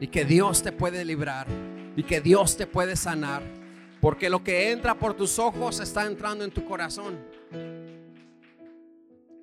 y 0.00 0.08
que 0.08 0.24
Dios 0.24 0.62
te 0.62 0.72
puede 0.72 1.04
librar 1.04 1.46
y 1.96 2.02
que 2.02 2.20
Dios 2.20 2.56
te 2.56 2.66
puede 2.66 2.96
sanar. 2.96 3.42
Porque 4.00 4.28
lo 4.28 4.42
que 4.42 4.72
entra 4.72 4.98
por 4.98 5.14
tus 5.14 5.38
ojos 5.38 5.78
está 5.78 6.06
entrando 6.06 6.44
en 6.44 6.50
tu 6.50 6.64
corazón 6.64 7.18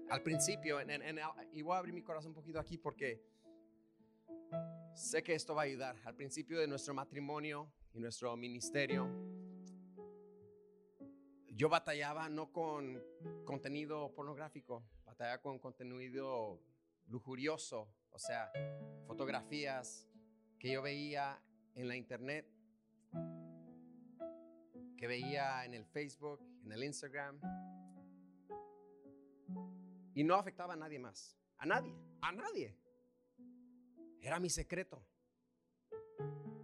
al 0.09 0.23
principio, 0.23 0.79
y 1.53 1.61
voy 1.61 1.75
a 1.75 1.79
abrir 1.79 1.93
mi 1.93 2.01
corazón 2.01 2.29
un 2.29 2.35
poquito 2.35 2.59
aquí 2.59 2.77
porque 2.77 3.21
sé 4.95 5.21
que 5.23 5.35
esto 5.35 5.53
va 5.53 5.61
a 5.61 5.65
ayudar. 5.65 5.95
Al 6.03 6.15
principio 6.15 6.59
de 6.59 6.67
nuestro 6.67 6.93
matrimonio 6.93 7.71
y 7.93 7.99
nuestro 7.99 8.35
ministerio, 8.35 9.07
yo 11.59 11.67
batallaba 11.67 12.29
no 12.29 12.53
con 12.53 13.03
contenido 13.43 14.13
pornográfico, 14.15 14.81
batallaba 15.03 15.41
con 15.41 15.59
contenido 15.59 16.63
lujurioso, 17.07 17.93
o 18.11 18.17
sea, 18.17 18.49
fotografías 19.05 20.07
que 20.57 20.71
yo 20.71 20.81
veía 20.81 21.43
en 21.75 21.89
la 21.89 21.97
internet, 21.97 22.49
que 24.97 25.05
veía 25.05 25.65
en 25.65 25.73
el 25.73 25.85
Facebook, 25.85 26.39
en 26.63 26.71
el 26.71 26.81
Instagram, 26.81 27.41
y 30.15 30.23
no 30.23 30.35
afectaba 30.35 30.75
a 30.75 30.77
nadie 30.77 30.97
más. 30.97 31.37
A 31.57 31.65
nadie. 31.65 31.93
A 32.21 32.31
nadie. 32.31 32.73
Era 34.21 34.39
mi 34.39 34.49
secreto. 34.49 35.05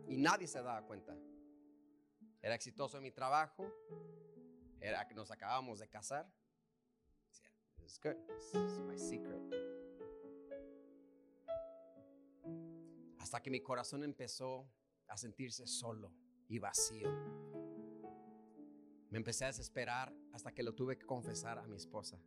Y 0.07 0.15
nadie 0.15 0.47
se 0.47 0.61
daba 0.61 0.87
cuenta. 0.87 1.13
Era 2.41 2.55
exitoso 2.55 2.95
en 2.95 3.03
mi 3.03 3.11
trabajo. 3.11 3.69
Nos 5.15 5.31
acabamos 5.31 5.79
de 5.79 5.87
casar. 5.87 6.29
It's 7.81 7.99
good. 7.99 8.15
my 8.85 8.97
secret. 8.97 9.41
Hasta 13.19 13.41
que 13.41 13.49
mi 13.49 13.61
corazón 13.61 14.03
empezó 14.03 14.69
a 15.07 15.17
sentirse 15.17 15.65
solo 15.65 16.11
y 16.47 16.59
vacío. 16.59 17.09
Me 19.09 19.17
empecé 19.17 19.45
a 19.45 19.47
desesperar 19.47 20.13
hasta 20.33 20.51
que 20.51 20.61
lo 20.61 20.75
tuve 20.75 20.97
que 20.97 21.05
confesar 21.05 21.57
a 21.57 21.65
mi 21.65 21.77
esposa. 21.77 22.19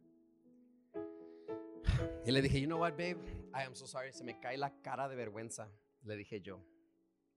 Y 2.25 2.33
le 2.33 2.43
dije, 2.43 2.61
you 2.61 2.67
know 2.67 2.81
what, 2.81 2.93
babe? 2.93 3.19
I 3.55 3.65
am 3.67 3.75
so 3.75 3.87
sorry. 3.87 4.13
Se 4.13 4.25
me 4.25 4.41
cae 4.41 4.57
la 4.57 4.71
cara 4.83 5.09
de 5.09 5.15
vergüenza. 5.15 5.71
Le 6.03 6.17
dije 6.17 6.41
yo, 6.41 6.65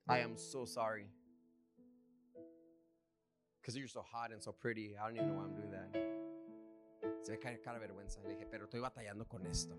I 0.08 0.22
am 0.22 0.38
so 0.38 0.66
sorry. 0.66 1.12
Because 3.62 3.78
you're 3.78 3.88
so 3.88 4.02
hot 4.02 4.32
and 4.32 4.42
so 4.42 4.52
pretty. 4.52 4.96
I 4.98 5.08
don't 5.08 5.16
even 5.16 5.28
know 5.30 5.36
why 5.36 5.44
I'm 5.44 5.54
doing 5.54 5.72
that. 5.72 5.90
Se 7.24 7.32
me 7.32 7.38
cae 7.38 7.60
cara 7.64 7.80
de 7.80 7.88
vergüenza. 7.88 8.20
Le 8.24 8.30
dije, 8.34 8.48
pero 8.50 8.66
estoy 8.66 8.80
batallando 8.80 9.28
con 9.28 9.46
esto. 9.46 9.76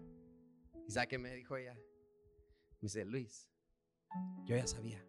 ¿Y 0.87 0.93
sabe 0.93 1.09
qué 1.09 1.19
me 1.19 1.31
dijo 1.35 1.57
ella? 1.57 1.75
Me 1.75 2.89
dice, 2.89 3.05
Luis, 3.05 3.49
yo 4.45 4.57
ya 4.57 4.67
sabía. 4.67 5.05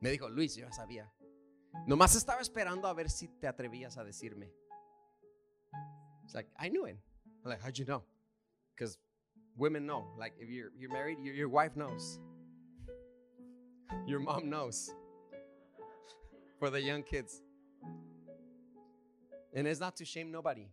Me 0.00 0.10
dijo, 0.10 0.28
Luis, 0.28 0.54
yo 0.54 0.64
ya 0.66 0.72
sabía. 0.72 1.12
Nomás 1.86 2.14
estaba 2.14 2.40
esperando 2.40 2.86
a 2.86 2.94
ver 2.94 3.10
si 3.10 3.28
te 3.28 3.48
atrevías 3.48 3.98
a 3.98 4.04
decirme. 4.04 4.52
It's 6.24 6.34
like, 6.34 6.48
I 6.58 6.68
knew 6.68 6.86
it. 6.86 6.96
I'm 7.44 7.50
like, 7.50 7.60
how'd 7.60 7.76
you 7.76 7.84
know? 7.84 8.04
Because 8.76 8.98
women 9.56 9.86
know. 9.86 10.06
Like 10.16 10.34
if 10.38 10.48
you're 10.48 10.70
you're 10.76 10.92
married, 10.92 11.18
your, 11.20 11.34
your 11.34 11.48
wife 11.48 11.76
knows. 11.76 12.20
Your 14.06 14.20
mom 14.20 14.48
knows. 14.48 14.90
For 16.64 16.70
the 16.70 16.82
young 16.82 17.02
kids. 17.02 17.42
And 19.54 19.68
it's 19.68 19.80
not 19.80 19.96
to 19.96 20.04
shame 20.06 20.30
nobody. 20.30 20.66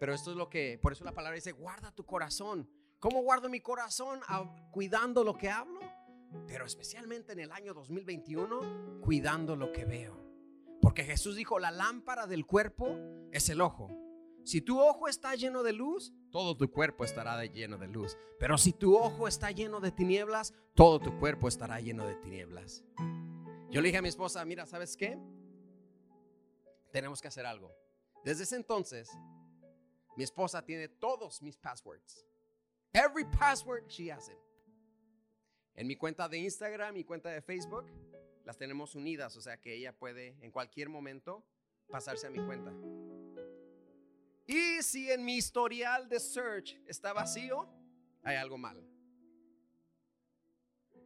Pero 0.00 0.12
esto 0.12 0.32
es 0.32 0.36
lo 0.36 0.50
que, 0.50 0.76
por 0.82 0.90
eso 0.90 1.04
la 1.04 1.12
palabra 1.12 1.36
dice, 1.36 1.52
guarda 1.52 1.92
tu 1.92 2.04
corazón. 2.04 2.68
¿Cómo 2.98 3.22
guardo 3.22 3.48
mi 3.48 3.60
corazón? 3.60 4.18
Ah, 4.26 4.52
cuidando 4.72 5.22
lo 5.22 5.38
que 5.38 5.50
hablo, 5.50 5.78
pero 6.48 6.66
especialmente 6.66 7.32
en 7.32 7.38
el 7.38 7.52
año 7.52 7.74
2021, 7.74 9.00
cuidando 9.00 9.54
lo 9.54 9.70
que 9.70 9.84
veo. 9.84 10.16
Porque 10.82 11.04
Jesús 11.04 11.36
dijo, 11.36 11.60
la 11.60 11.70
lámpara 11.70 12.26
del 12.26 12.44
cuerpo 12.44 12.98
es 13.30 13.48
el 13.50 13.60
ojo. 13.60 13.88
Si 14.42 14.62
tu 14.62 14.80
ojo 14.80 15.06
está 15.06 15.36
lleno 15.36 15.62
de 15.62 15.74
luz, 15.74 16.12
todo 16.32 16.56
tu 16.56 16.72
cuerpo 16.72 17.04
estará 17.04 17.44
lleno 17.44 17.78
de 17.78 17.86
luz. 17.86 18.18
Pero 18.40 18.58
si 18.58 18.72
tu 18.72 18.96
ojo 18.96 19.28
está 19.28 19.52
lleno 19.52 19.78
de 19.78 19.92
tinieblas, 19.92 20.54
todo 20.74 20.98
tu 20.98 21.16
cuerpo 21.20 21.46
estará 21.46 21.78
lleno 21.78 22.04
de 22.04 22.16
tinieblas. 22.16 22.82
Yo 23.70 23.82
le 23.82 23.88
dije 23.88 23.98
a 23.98 24.02
mi 24.02 24.08
esposa, 24.08 24.44
mira, 24.44 24.64
¿sabes 24.64 24.96
qué? 24.96 25.18
Tenemos 26.90 27.20
que 27.20 27.28
hacer 27.28 27.44
algo. 27.44 27.74
Desde 28.24 28.44
ese 28.44 28.56
entonces, 28.56 29.10
mi 30.16 30.24
esposa 30.24 30.64
tiene 30.64 30.88
todos 30.88 31.42
mis 31.42 31.56
passwords. 31.58 32.26
Every 32.92 33.24
password 33.24 33.86
she 33.88 34.10
has 34.10 34.28
it. 34.28 34.38
En 35.74 35.86
mi 35.86 35.96
cuenta 35.96 36.28
de 36.28 36.38
Instagram, 36.38 36.94
mi 36.94 37.04
cuenta 37.04 37.28
de 37.28 37.42
Facebook, 37.42 37.86
las 38.44 38.56
tenemos 38.56 38.94
unidas, 38.94 39.36
o 39.36 39.42
sea 39.42 39.60
que 39.60 39.74
ella 39.74 39.96
puede 39.96 40.36
en 40.40 40.50
cualquier 40.50 40.88
momento 40.88 41.44
pasarse 41.90 42.26
a 42.26 42.30
mi 42.30 42.44
cuenta. 42.44 42.72
Y 44.46 44.82
si 44.82 45.10
en 45.10 45.24
mi 45.24 45.36
historial 45.36 46.08
de 46.08 46.18
search 46.18 46.80
está 46.86 47.12
vacío, 47.12 47.68
hay 48.22 48.36
algo 48.36 48.56
mal. 48.56 48.82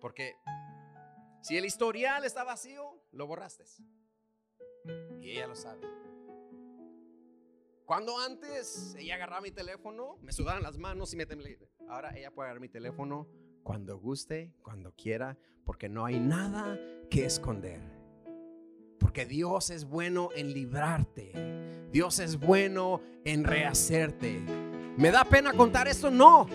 Porque 0.01 0.37
si 1.43 1.57
el 1.57 1.65
historial 1.65 2.25
está 2.25 2.45
vacío, 2.45 3.03
lo 3.11 3.27
borraste. 3.27 3.65
Y 5.21 5.33
ella 5.33 5.49
lo 5.49 5.57
sabe. 5.57 5.81
Cuando 7.85 8.19
antes 8.19 8.95
ella 8.97 9.17
agarraba 9.17 9.43
mi 9.43 9.51
teléfono, 9.51 10.17
me 10.23 10.33
sudaban 10.33 10.63
las 10.63 10.79
manos 10.79 11.13
y 11.13 11.17
me 11.17 11.27
temblé. 11.27 11.59
Ahora 11.89 12.17
ella 12.17 12.31
puede 12.31 12.47
agarrar 12.47 12.61
mi 12.61 12.69
teléfono 12.69 13.29
cuando 13.65 13.99
guste, 13.99 14.55
cuando 14.63 14.95
quiera, 14.95 15.37
porque 15.65 15.89
no 15.89 16.05
hay 16.05 16.19
nada 16.19 16.79
que 17.11 17.25
esconder. 17.25 17.81
Porque 18.99 19.27
Dios 19.27 19.71
es 19.71 19.85
bueno 19.85 20.31
en 20.35 20.55
librarte. 20.55 21.33
Dios 21.91 22.21
es 22.21 22.39
bueno 22.39 23.03
en 23.25 23.45
rehacerte. 23.45 24.41
¿Me 24.97 25.11
da 25.11 25.25
pena 25.25 25.53
contar 25.53 25.89
esto? 25.89 26.09
No. 26.11 26.47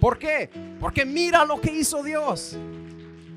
¿Por 0.00 0.18
qué? 0.18 0.50
Porque 0.78 1.06
mira 1.06 1.46
lo 1.46 1.60
que 1.60 1.72
hizo 1.72 2.02
Dios. 2.02 2.58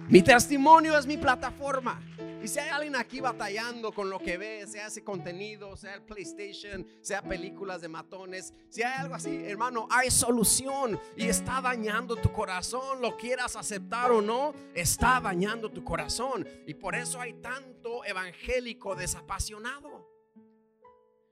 Mi 0.10 0.22
testimonio 0.22 0.98
es 0.98 1.06
mi 1.06 1.17
plataforma. 1.17 2.02
Y 2.41 2.48
si 2.48 2.60
hay 2.60 2.70
alguien 2.70 2.96
aquí 2.96 3.20
batallando 3.20 3.91
con 3.91 4.10
lo 4.10 4.20
que 4.20 4.38
ve, 4.38 4.65
sea 4.65 4.88
ese 4.88 5.04
contenido, 5.04 5.76
sea 5.76 5.96
el 5.96 6.04
PlayStation, 6.04 6.88
sea 7.02 7.22
películas 7.22 7.82
de 7.82 7.89
matones, 7.89 8.54
si 8.70 8.84
hay 8.84 8.93
algo 9.00 9.15
así, 9.15 9.43
hermano, 9.46 9.86
hay 9.91 10.10
solución 10.10 10.98
y 11.17 11.28
está 11.28 11.60
dañando 11.60 12.15
tu 12.15 12.32
corazón, 12.32 13.02
lo 13.02 13.17
quieras 13.17 13.58
aceptar 13.58 14.12
o 14.12 14.22
no, 14.22 14.54
está 14.74 15.20
dañando 15.20 15.70
tu 15.70 15.84
corazón. 15.84 16.48
Y 16.65 16.74
por 16.76 16.96
eso 16.96 17.20
hay 17.20 17.34
tanto 17.41 18.06
evangélico 18.06 18.96
desapasionado 18.96 20.08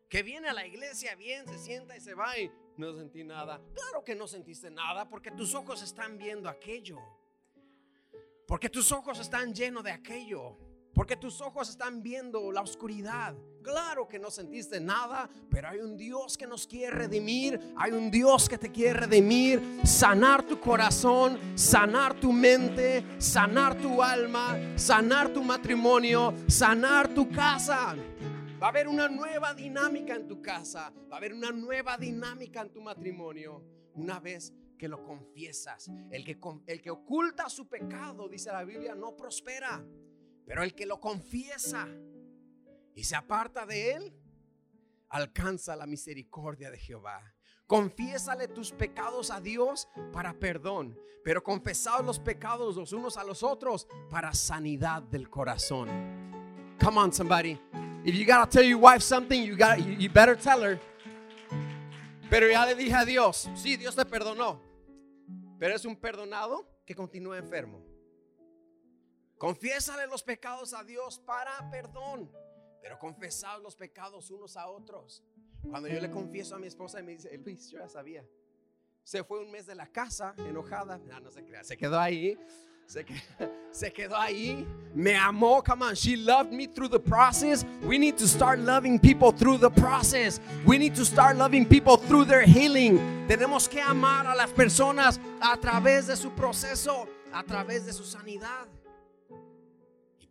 que 0.10 0.22
viene 0.22 0.50
a 0.50 0.54
la 0.54 0.68
iglesia 0.68 1.16
bien, 1.16 1.48
se 1.48 1.58
sienta 1.60 1.96
y 1.96 2.02
se 2.02 2.14
va 2.14 2.38
y 2.38 2.52
no 2.76 2.94
sentí 2.94 3.24
nada. 3.24 3.62
Claro 3.74 4.04
que 4.04 4.16
no 4.16 4.28
sentiste 4.28 4.70
nada 4.70 5.08
porque 5.08 5.32
tus 5.32 5.56
ojos 5.56 5.82
están 5.82 6.18
viendo 6.18 6.50
aquello. 6.50 7.00
Porque 8.46 8.70
tus 8.70 8.92
ojos 8.92 9.20
están 9.20 9.54
llenos 9.54 9.84
de 9.84 9.92
aquello. 9.92 10.58
Porque 10.94 11.18
tus 11.18 11.42
ojos 11.42 11.70
están 11.70 12.02
viendo 12.02 12.54
la 12.54 12.62
oscuridad. 12.62 13.36
Claro 13.62 14.08
que 14.08 14.18
no 14.18 14.32
sentiste 14.32 14.80
nada, 14.80 15.30
pero 15.50 15.68
hay 15.68 15.80
un 15.80 15.98
Dios 15.98 16.38
que 16.38 16.48
nos 16.48 16.66
quiere 16.66 16.96
redimir. 16.96 17.60
Hay 17.76 17.92
un 17.92 18.10
Dios 18.10 18.48
que 18.48 18.58
te 18.58 18.72
quiere 18.72 19.02
redimir, 19.02 19.82
sanar 19.84 20.44
tu 20.44 20.58
corazón, 20.58 21.38
sanar 21.56 22.14
tu 22.14 22.32
mente, 22.32 23.04
sanar 23.18 23.76
tu 23.76 24.02
alma, 24.02 24.58
sanar 24.78 25.30
tu 25.30 25.44
matrimonio, 25.44 26.34
sanar 26.48 27.10
tu 27.10 27.30
casa. 27.30 27.94
Va 28.62 28.68
a 28.68 28.70
haber 28.70 28.88
una 28.88 29.10
nueva 29.10 29.54
dinámica 29.54 30.16
en 30.16 30.30
tu 30.30 30.42
casa. 30.42 30.94
Va 31.12 31.16
a 31.16 31.18
haber 31.18 31.34
una 31.34 31.52
nueva 31.52 31.98
dinámica 31.98 32.62
en 32.62 32.70
tu 32.70 32.82
matrimonio. 32.82 33.62
Una 33.96 34.22
vez 34.22 34.54
que 34.78 34.88
lo 34.88 35.04
confiesas. 35.04 35.90
El 36.12 36.24
que, 36.24 36.40
el 36.68 36.82
que 36.82 36.92
oculta 36.92 37.50
su 37.50 37.68
pecado, 37.68 38.28
dice 38.28 38.52
la 38.52 38.64
Biblia, 38.64 38.96
no 38.96 39.16
prospera. 39.16 39.86
Pero 40.46 40.64
el 40.64 40.76
que 40.76 40.86
lo 40.86 41.00
confiesa 41.00 41.88
y 42.94 43.04
se 43.04 43.16
aparta 43.16 43.66
de 43.66 43.92
él, 43.92 44.14
alcanza 45.10 45.76
la 45.76 45.86
misericordia 45.86 46.70
de 46.72 46.78
Jehová. 46.78 47.36
Confiésale 47.68 48.48
tus 48.48 48.72
pecados 48.72 49.32
a 49.32 49.42
Dios 49.42 49.88
para 50.14 50.34
perdón, 50.34 50.98
pero 51.24 51.44
confesaos 51.44 52.06
los 52.06 52.20
pecados 52.20 52.76
los 52.76 52.94
unos 52.94 53.18
a 53.18 53.24
los 53.24 53.42
otros 53.42 53.88
para 54.10 54.34
sanidad 54.34 55.02
del 55.02 55.30
corazón. 55.30 55.90
Come 56.80 57.00
on, 57.00 57.12
somebody. 57.12 57.60
If 58.04 58.14
you 58.14 58.26
gotta 58.26 58.48
tell 58.48 58.64
your 58.64 58.80
wife 58.80 59.02
something, 59.02 59.42
you, 59.42 59.56
got, 59.56 59.80
you 59.80 60.10
better 60.10 60.38
tell 60.38 60.62
her. 60.62 60.80
Pero 62.30 62.48
ya 62.48 62.66
le 62.66 62.76
dije 62.76 62.94
a 62.94 63.06
Dios, 63.06 63.50
sí, 63.56 63.78
Dios 63.78 63.96
te 63.96 64.06
perdonó, 64.06 64.62
pero 65.60 65.76
es 65.76 65.86
un 65.86 65.96
perdonado 65.96 66.68
que 66.86 66.96
continúa 66.96 67.38
enfermo. 67.38 67.84
Confiésale 69.38 70.08
los 70.08 70.24
pecados 70.24 70.74
a 70.74 70.84
Dios 70.84 71.20
para 71.20 71.70
perdón, 71.70 72.32
pero 72.82 72.98
confesad 72.98 73.62
los 73.62 73.76
pecados 73.76 74.32
unos 74.32 74.56
a 74.58 74.68
otros. 74.68 75.24
Cuando 75.70 75.90
yo 75.90 76.00
le 76.00 76.10
confieso 76.12 76.56
a 76.56 76.60
mi 76.60 76.68
esposa 76.68 77.02
me 77.02 77.14
dice, 77.14 77.38
Luis, 77.38 77.70
yo 77.70 77.80
ya 77.80 77.90
sabía. 77.90 78.26
Se 79.04 79.24
fue 79.24 79.44
un 79.44 79.52
mes 79.52 79.66
de 79.66 79.76
la 79.76 79.88
casa 79.88 80.34
enojada. 80.38 80.98
No, 80.98 81.20
no 81.20 81.32
se 81.32 81.44
crea, 81.44 81.64
se 81.64 81.78
quedó 81.78 82.00
ahí. 82.00 82.38
Se, 82.88 83.06
se 83.72 83.92
quedó 83.92 84.16
ahí. 84.16 84.66
Me 84.94 85.16
amó. 85.16 85.64
Come 85.64 85.84
on, 85.84 85.96
she 85.96 86.16
loved 86.16 86.52
me 86.52 86.68
through 86.68 86.90
the 86.90 87.00
process. 87.00 87.66
We 87.84 87.98
need 87.98 88.18
to 88.18 88.28
start 88.28 88.60
loving 88.60 89.00
people 89.00 89.32
through 89.32 89.58
the 89.58 89.70
process. 89.70 90.40
We 90.66 90.78
need 90.78 90.96
to 90.96 91.06
start 91.06 91.38
loving 91.38 91.66
people 91.66 91.98
through 91.98 92.26
their 92.26 92.44
healing. 92.46 93.26
Tenemos 93.28 93.68
que 93.68 93.82
amar 93.82 94.28
a 94.28 94.36
las 94.36 94.52
personas 94.52 95.20
a 95.42 95.58
través 95.58 96.08
de 96.08 96.16
su 96.16 96.32
proceso, 96.32 97.08
a 97.34 97.44
través 97.44 97.86
de 97.86 97.94
su 97.94 98.04
sanidad. 98.04 98.68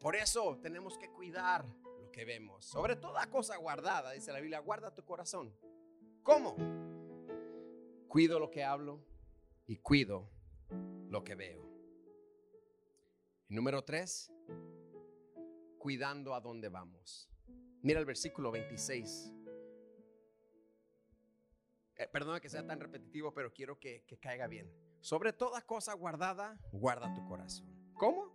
Por 0.00 0.16
eso 0.16 0.58
tenemos 0.62 0.98
que 0.98 1.08
cuidar 1.08 1.64
lo 1.98 2.10
que 2.10 2.24
vemos. 2.24 2.64
Sobre 2.64 2.94
toda 2.94 3.26
cosa 3.30 3.56
guardada, 3.56 4.12
dice 4.12 4.32
la 4.32 4.40
Biblia, 4.40 4.60
guarda 4.60 4.94
tu 4.94 5.02
corazón. 5.02 5.50
¿Cómo? 6.22 6.56
Cuido 8.06 8.38
lo 8.38 8.50
que 8.50 8.62
hablo 8.62 9.00
y 9.66 9.76
cuido 9.76 10.28
lo 11.08 11.24
que 11.24 11.34
veo. 11.34 11.73
Número 13.54 13.82
tres, 13.82 14.32
cuidando 15.78 16.34
a 16.34 16.40
dónde 16.40 16.68
vamos. 16.68 17.28
Mira 17.82 18.00
el 18.00 18.06
versículo 18.06 18.50
26. 18.50 19.32
Eh, 21.96 22.08
perdona 22.08 22.40
que 22.40 22.48
sea 22.48 22.66
tan 22.66 22.80
repetitivo, 22.80 23.32
pero 23.32 23.52
quiero 23.52 23.78
que, 23.78 24.04
que 24.06 24.18
caiga 24.18 24.46
bien. 24.46 24.70
Sobre 25.00 25.32
toda 25.32 25.62
cosa 25.62 25.92
guardada, 25.94 26.58
guarda 26.72 27.12
tu 27.14 27.24
corazón. 27.26 27.92
¿Cómo? 27.94 28.34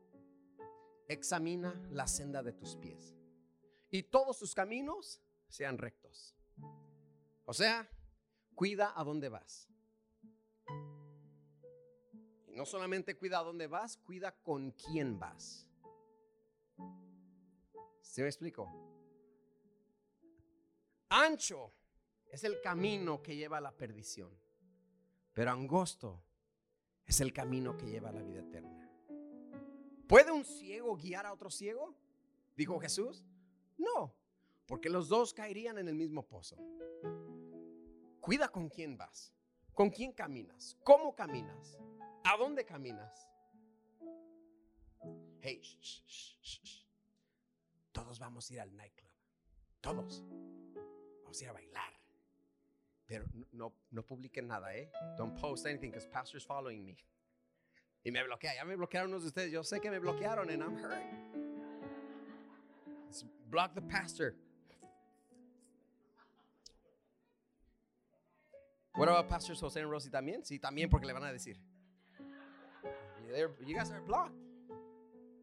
examina 1.10 1.74
la 1.90 2.08
senda 2.08 2.42
de 2.44 2.54
tus 2.54 2.76
pies 2.78 3.18
y 3.90 4.04
todos 4.04 4.38
tus 4.38 4.54
caminos 4.54 5.22
sean 5.50 5.78
rectos. 5.78 6.36
O 7.46 7.54
sea, 7.54 7.90
cuida 8.54 8.94
a 8.96 9.04
dónde 9.04 9.28
vas. 9.28 9.68
No 12.54 12.66
solamente 12.66 13.16
cuida 13.16 13.44
dónde 13.44 13.68
vas, 13.68 13.98
cuida 13.98 14.32
con 14.32 14.72
quién 14.72 15.20
vas. 15.20 15.68
¿Se 18.02 18.22
me 18.22 18.28
explico? 18.28 18.68
Ancho 21.10 21.72
es 22.28 22.44
el 22.44 22.62
camino 22.62 23.22
que 23.22 23.36
lleva 23.36 23.58
a 23.58 23.62
la 23.62 23.72
perdición, 23.72 24.32
pero 25.34 25.52
angosto 25.52 26.24
es 27.06 27.22
el 27.22 27.34
camino 27.34 27.76
que 27.78 27.88
lleva 27.88 28.10
a 28.10 28.14
la 28.14 28.22
vida 28.22 28.42
eterna. 28.42 28.90
¿Puede 30.08 30.32
un 30.32 30.44
ciego 30.44 30.96
guiar 30.96 31.26
a 31.26 31.34
otro 31.34 31.50
ciego? 31.50 31.96
Dijo 32.56 32.80
Jesús. 32.80 33.26
No, 33.78 34.14
porque 34.66 34.90
los 34.90 35.08
dos 35.08 35.34
caerían 35.34 35.78
en 35.78 35.88
el 35.88 35.96
mismo 35.96 36.28
pozo. 36.28 36.58
Cuida 38.20 38.50
con 38.50 38.70
quién 38.70 38.98
vas, 38.98 39.34
con 39.74 39.90
quién 39.90 40.12
caminas, 40.12 40.78
cómo 40.84 41.16
caminas, 41.16 41.80
a 42.24 42.38
dónde 42.38 42.66
caminas. 42.66 43.28
Hey, 45.42 45.62
todos 47.92 48.20
vamos 48.20 48.50
a 48.50 48.54
ir 48.54 48.62
al 48.62 48.76
nightclub, 48.76 49.12
todos. 49.82 50.24
Vamos 51.24 51.40
a 51.40 51.44
ir 51.44 51.50
a 51.50 51.54
bailar. 51.54 51.94
Pero 53.06 53.26
no, 53.52 53.74
no 53.92 54.04
publiquen 54.04 54.48
nada, 54.48 54.76
¿eh? 54.76 54.92
Don't 55.18 55.36
post 55.40 55.66
anything 55.66 55.90
because 55.90 56.08
pastor's 56.08 56.46
following 56.46 56.86
me. 56.86 56.98
Y 58.04 58.12
me 58.12 58.24
bloquea. 58.24 58.54
Ya 58.56 58.66
me 58.66 58.76
bloquearon 58.76 59.12
unos 59.12 59.24
de 59.24 59.28
ustedes. 59.30 59.52
Yo 59.52 59.64
sé 59.64 59.80
que 59.80 59.90
me 59.90 60.00
bloquearon 60.00 60.50
and 60.50 60.62
I'm 60.62 60.78
hurt. 60.78 61.04
block 63.50 63.74
the 63.74 63.82
pastor. 63.82 64.36
What 68.96 69.08
about 69.08 69.30
pastors 69.30 69.60
Jose 69.60 69.80
and 69.80 69.90
Rosie 69.90 70.10
también? 70.10 70.46
Sí, 70.46 70.60
también 70.60 70.90
porque 70.90 71.06
le 71.06 71.14
van 71.14 71.24
a 71.24 71.32
decir. 71.32 71.58
You 73.66 73.76
guys 73.76 73.92
are 73.92 74.02
blocked. 74.02 74.36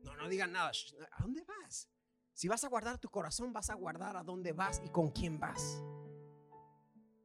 No, 0.03 0.17
no 0.17 0.29
digan 0.29 0.53
nada. 0.53 0.71
¿A 1.13 1.23
dónde 1.23 1.43
vas? 1.45 1.89
Si 2.33 2.49
vas 2.49 2.65
a 2.65 2.69
guardar 2.69 2.99
tu 2.99 3.09
corazón, 3.09 3.53
vas 3.53 3.71
a 3.71 3.75
guardar 3.75 4.17
a 4.17 4.23
dónde 4.23 4.53
vas 4.53 4.83
y 4.85 4.89
con 4.91 5.11
quién 5.11 5.39
vas. 5.39 5.83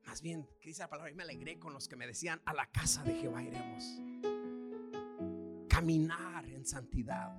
Más 0.06 0.22
bien, 0.22 0.48
¿qué 0.60 0.70
dice 0.70 0.82
la 0.82 0.90
palabra? 0.90 1.12
Y 1.12 1.16
me 1.16 1.24
alegré 1.24 1.60
con 1.60 1.74
los 1.74 1.88
que 1.88 1.96
me 1.96 2.08
decían, 2.08 2.42
a 2.46 2.54
la 2.54 2.66
casa 2.72 3.04
de 3.04 3.14
Jehová 3.16 3.44
iremos 3.44 3.84
caminar 5.82 6.46
en 6.46 6.64
santidad. 6.64 7.34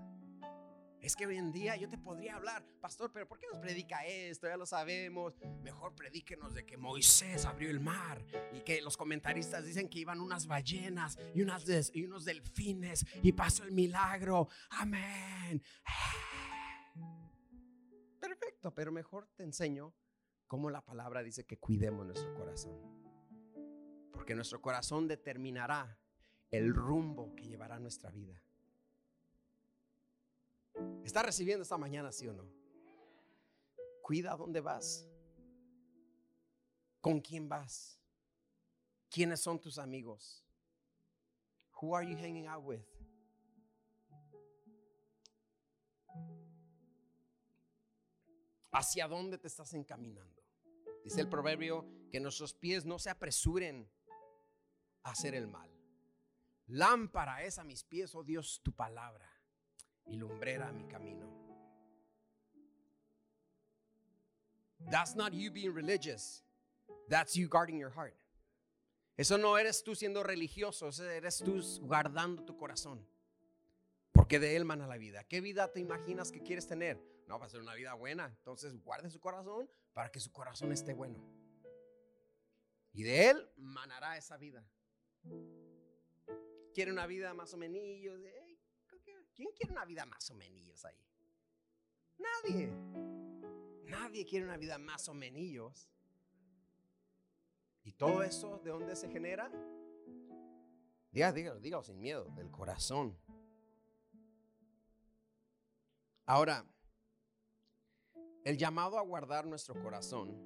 Es 1.02 1.16
que 1.16 1.26
hoy 1.26 1.36
en 1.36 1.50
día 1.50 1.74
yo 1.74 1.88
te 1.88 1.98
podría 1.98 2.36
hablar, 2.36 2.64
pastor, 2.80 3.10
pero 3.12 3.26
¿por 3.26 3.40
qué 3.40 3.48
nos 3.48 3.58
predica 3.58 4.06
esto? 4.06 4.46
Ya 4.46 4.56
lo 4.56 4.66
sabemos. 4.66 5.34
Mejor 5.64 5.96
predíquenos 5.96 6.54
de 6.54 6.64
que 6.64 6.76
Moisés 6.76 7.44
abrió 7.44 7.70
el 7.70 7.80
mar 7.80 8.24
y 8.52 8.60
que 8.60 8.80
los 8.80 8.96
comentaristas 8.96 9.64
dicen 9.64 9.88
que 9.88 9.98
iban 9.98 10.20
unas 10.20 10.46
ballenas 10.46 11.18
y, 11.34 11.42
unas 11.42 11.64
unos 11.96 12.24
delfines 12.24 13.04
y 13.20 13.32
pasó 13.32 13.64
el 13.64 13.72
milagro. 13.72 14.46
Amén. 14.70 15.60
Perfecto, 18.20 18.72
pero 18.72 18.92
mejor 18.92 19.28
te 19.34 19.42
enseño 19.42 19.92
cómo 20.46 20.70
la 20.70 20.84
palabra 20.84 21.24
dice 21.24 21.44
que 21.44 21.58
cuidemos 21.58 22.06
nuestro 22.06 22.32
corazón. 22.34 22.78
Porque 24.12 24.36
nuestro 24.36 24.62
corazón 24.62 25.08
determinará 25.08 25.98
el 26.52 26.72
rumbo 26.72 27.34
que 27.34 27.48
llevará 27.48 27.80
nuestra 27.80 28.12
vida. 28.12 28.40
¿Está 31.04 31.22
recibiendo 31.22 31.62
esta 31.62 31.76
mañana, 31.76 32.12
sí 32.12 32.28
o 32.28 32.32
no? 32.32 32.48
Cuida 34.02 34.36
dónde 34.36 34.60
vas. 34.60 35.06
¿Con 37.00 37.20
quién 37.20 37.48
vas? 37.48 37.98
¿Quiénes 39.10 39.40
son 39.40 39.60
tus 39.60 39.78
amigos? 39.78 40.44
Who 41.80 41.96
are 41.96 42.08
you 42.08 42.16
hanging 42.16 42.46
out 42.46 42.64
with? 42.64 42.80
¿Hacia 48.70 49.06
dónde 49.08 49.36
te 49.38 49.48
estás 49.48 49.74
encaminando? 49.74 50.40
Dice 51.04 51.20
el 51.20 51.28
proverbio 51.28 51.84
que 52.10 52.20
nuestros 52.20 52.54
pies 52.54 52.86
no 52.86 52.98
se 52.98 53.10
apresuren 53.10 53.90
a 55.02 55.10
hacer 55.10 55.34
el 55.34 55.48
mal. 55.48 55.70
Lámpara 56.68 57.42
es 57.42 57.58
a 57.58 57.64
mis 57.64 57.84
pies, 57.84 58.14
oh 58.14 58.22
Dios, 58.22 58.60
tu 58.62 58.72
palabra 58.72 59.31
y 60.06 60.16
lumbrera 60.16 60.72
mi 60.72 60.84
camino. 60.84 61.26
That's 64.90 65.14
not 65.14 65.32
you 65.32 65.50
being 65.50 65.74
religious. 65.74 66.42
That's 67.08 67.34
you 67.34 67.48
guarding 67.48 67.78
your 67.78 67.90
heart. 67.90 68.16
Eso 69.16 69.38
no 69.38 69.58
eres 69.58 69.82
tú 69.84 69.94
siendo 69.94 70.22
religioso, 70.22 70.88
eres 71.02 71.38
tú 71.38 71.60
guardando 71.82 72.44
tu 72.44 72.56
corazón. 72.56 73.06
Porque 74.12 74.38
de 74.38 74.56
él 74.56 74.64
mana 74.64 74.86
la 74.86 74.96
vida. 74.96 75.24
¿Qué 75.24 75.40
vida 75.40 75.70
te 75.70 75.80
imaginas 75.80 76.32
que 76.32 76.42
quieres 76.42 76.66
tener? 76.66 77.00
No, 77.26 77.38
va 77.38 77.46
a 77.46 77.48
ser 77.48 77.60
una 77.60 77.74
vida 77.74 77.94
buena. 77.94 78.26
Entonces 78.26 78.74
guarde 78.82 79.10
su 79.10 79.20
corazón 79.20 79.68
para 79.92 80.10
que 80.10 80.20
su 80.20 80.32
corazón 80.32 80.72
esté 80.72 80.92
bueno. 80.92 81.18
Y 82.92 83.04
de 83.04 83.30
él 83.30 83.50
manará 83.56 84.16
esa 84.16 84.36
vida. 84.36 84.64
Quiere 86.74 86.92
una 86.92 87.06
vida 87.06 87.32
más 87.34 87.54
o 87.54 87.56
menos. 87.56 87.80
¿Quién 89.42 89.54
quiere 89.54 89.72
una 89.72 89.84
vida 89.84 90.06
más 90.06 90.30
o 90.30 90.36
menos 90.36 90.84
ahí? 90.84 90.94
Nadie. 92.16 92.68
Nadie 93.86 94.24
quiere 94.24 94.44
una 94.44 94.56
vida 94.56 94.78
más 94.78 95.08
o 95.08 95.14
menos. 95.14 95.90
¿Y 97.82 97.90
todo 97.94 98.22
eso 98.22 98.58
de 98.58 98.70
dónde 98.70 98.94
se 98.94 99.08
genera? 99.08 99.50
Dígalo, 101.10 101.34
dígalo, 101.34 101.58
dígalo 101.58 101.82
sin 101.82 101.98
miedo, 101.98 102.26
del 102.36 102.52
corazón. 102.52 103.18
Ahora, 106.24 106.64
el 108.44 108.56
llamado 108.56 108.96
a 108.96 109.02
guardar 109.02 109.44
nuestro 109.44 109.74
corazón 109.82 110.40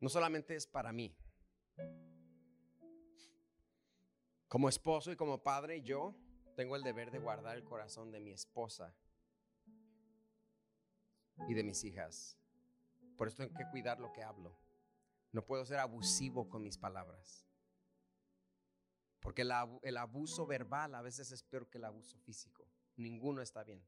no 0.00 0.10
solamente 0.10 0.54
es 0.54 0.66
para 0.66 0.92
mí. 0.92 1.16
Como 4.56 4.70
esposo 4.70 5.12
y 5.12 5.16
como 5.16 5.42
padre, 5.42 5.82
yo 5.82 6.14
tengo 6.54 6.76
el 6.76 6.82
deber 6.82 7.10
de 7.10 7.18
guardar 7.18 7.58
el 7.58 7.64
corazón 7.64 8.10
de 8.10 8.20
mi 8.20 8.32
esposa 8.32 8.96
y 11.46 11.52
de 11.52 11.62
mis 11.62 11.84
hijas. 11.84 12.38
Por 13.18 13.28
eso 13.28 13.36
tengo 13.36 13.54
que 13.54 13.68
cuidar 13.70 14.00
lo 14.00 14.14
que 14.14 14.22
hablo. 14.22 14.58
No 15.30 15.44
puedo 15.44 15.66
ser 15.66 15.78
abusivo 15.78 16.48
con 16.48 16.62
mis 16.62 16.78
palabras. 16.78 17.46
Porque 19.20 19.42
el, 19.42 19.50
abuso 19.98 20.46
verbal 20.46 20.94
a 20.94 21.02
veces 21.02 21.32
es 21.32 21.42
peor 21.42 21.68
que 21.68 21.76
el 21.76 21.84
abuso 21.84 22.18
físico. 22.20 22.66
Ninguno 22.96 23.42
está 23.42 23.62
bien. 23.62 23.86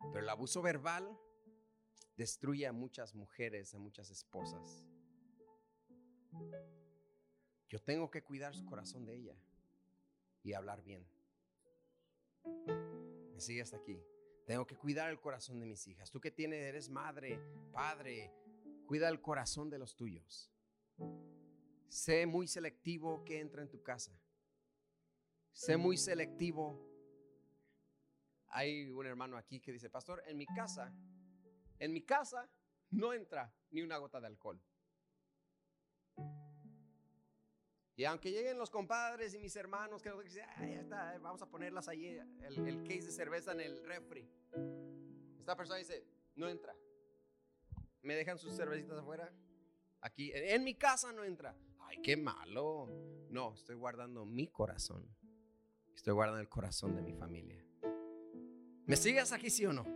Pero 0.00 0.18
el 0.18 0.28
abuso 0.28 0.62
verbal 0.62 1.16
destruye 2.16 2.66
a 2.66 2.72
muchas 2.72 3.14
mujeres, 3.14 3.72
a 3.72 3.78
muchas 3.78 4.10
esposas. 4.10 4.84
Yo 7.68 7.80
tengo 7.80 8.10
que 8.10 8.24
cuidar 8.24 8.52
su 8.52 8.66
corazón 8.66 9.06
de 9.06 9.14
ella 9.14 9.45
y 10.46 10.54
hablar 10.54 10.80
bien. 10.84 11.04
Me 13.34 13.40
sigue 13.40 13.62
hasta 13.62 13.78
aquí. 13.78 14.00
Tengo 14.46 14.64
que 14.64 14.76
cuidar 14.76 15.10
el 15.10 15.20
corazón 15.20 15.58
de 15.58 15.66
mis 15.66 15.84
hijas. 15.88 16.08
Tú 16.08 16.20
que 16.20 16.30
tienes, 16.30 16.62
eres 16.62 16.88
madre, 16.88 17.40
padre, 17.72 18.32
cuida 18.86 19.08
el 19.08 19.20
corazón 19.20 19.68
de 19.68 19.78
los 19.78 19.96
tuyos. 19.96 20.52
Sé 21.88 22.26
muy 22.26 22.46
selectivo 22.46 23.24
que 23.24 23.40
entra 23.40 23.60
en 23.60 23.68
tu 23.68 23.82
casa. 23.82 24.16
Sé 25.50 25.76
muy 25.76 25.96
selectivo. 25.96 26.80
Hay 28.46 28.88
un 28.92 29.04
hermano 29.04 29.36
aquí 29.36 29.58
que 29.58 29.72
dice, 29.72 29.90
pastor, 29.90 30.22
en 30.28 30.38
mi 30.38 30.46
casa, 30.46 30.94
en 31.80 31.92
mi 31.92 32.02
casa 32.02 32.48
no 32.90 33.12
entra 33.12 33.52
ni 33.72 33.82
una 33.82 33.96
gota 33.96 34.20
de 34.20 34.28
alcohol. 34.28 34.62
Y 37.96 38.04
aunque 38.04 38.30
lleguen 38.30 38.58
los 38.58 38.68
compadres 38.68 39.32
y 39.32 39.38
mis 39.38 39.56
hermanos, 39.56 40.02
que 40.02 40.12
dicen, 40.22 40.44
eh, 40.60 40.86
vamos 41.22 41.40
a 41.40 41.48
ponerlas 41.48 41.88
allí, 41.88 42.08
el, 42.08 42.82
case 42.82 43.06
de 43.06 43.12
cerveza 43.12 43.52
en 43.52 43.60
el 43.62 43.82
refri. 43.82 44.28
Esta 45.38 45.56
persona 45.56 45.78
dice, 45.78 46.04
no 46.34 46.46
entra. 46.46 46.76
¿Me 48.02 48.14
dejan 48.14 48.38
sus 48.38 48.54
cervecitas 48.54 48.98
afuera? 48.98 49.32
Aquí, 50.02 50.30
en, 50.34 50.62
mi 50.62 50.74
casa 50.74 51.10
no 51.10 51.24
entra. 51.24 51.56
Ay, 51.80 52.02
qué 52.02 52.18
malo. 52.18 52.86
No, 53.30 53.54
estoy 53.54 53.76
guardando 53.76 54.26
mi 54.26 54.48
corazón. 54.48 55.08
Estoy 55.94 56.12
guardando 56.12 56.40
el 56.40 56.50
corazón 56.50 56.94
de 56.94 57.00
mi 57.00 57.14
familia. 57.14 57.64
¿Me 58.84 58.96
sigues 58.96 59.32
aquí, 59.32 59.48
sí 59.48 59.64
o 59.64 59.72
no? 59.72 59.86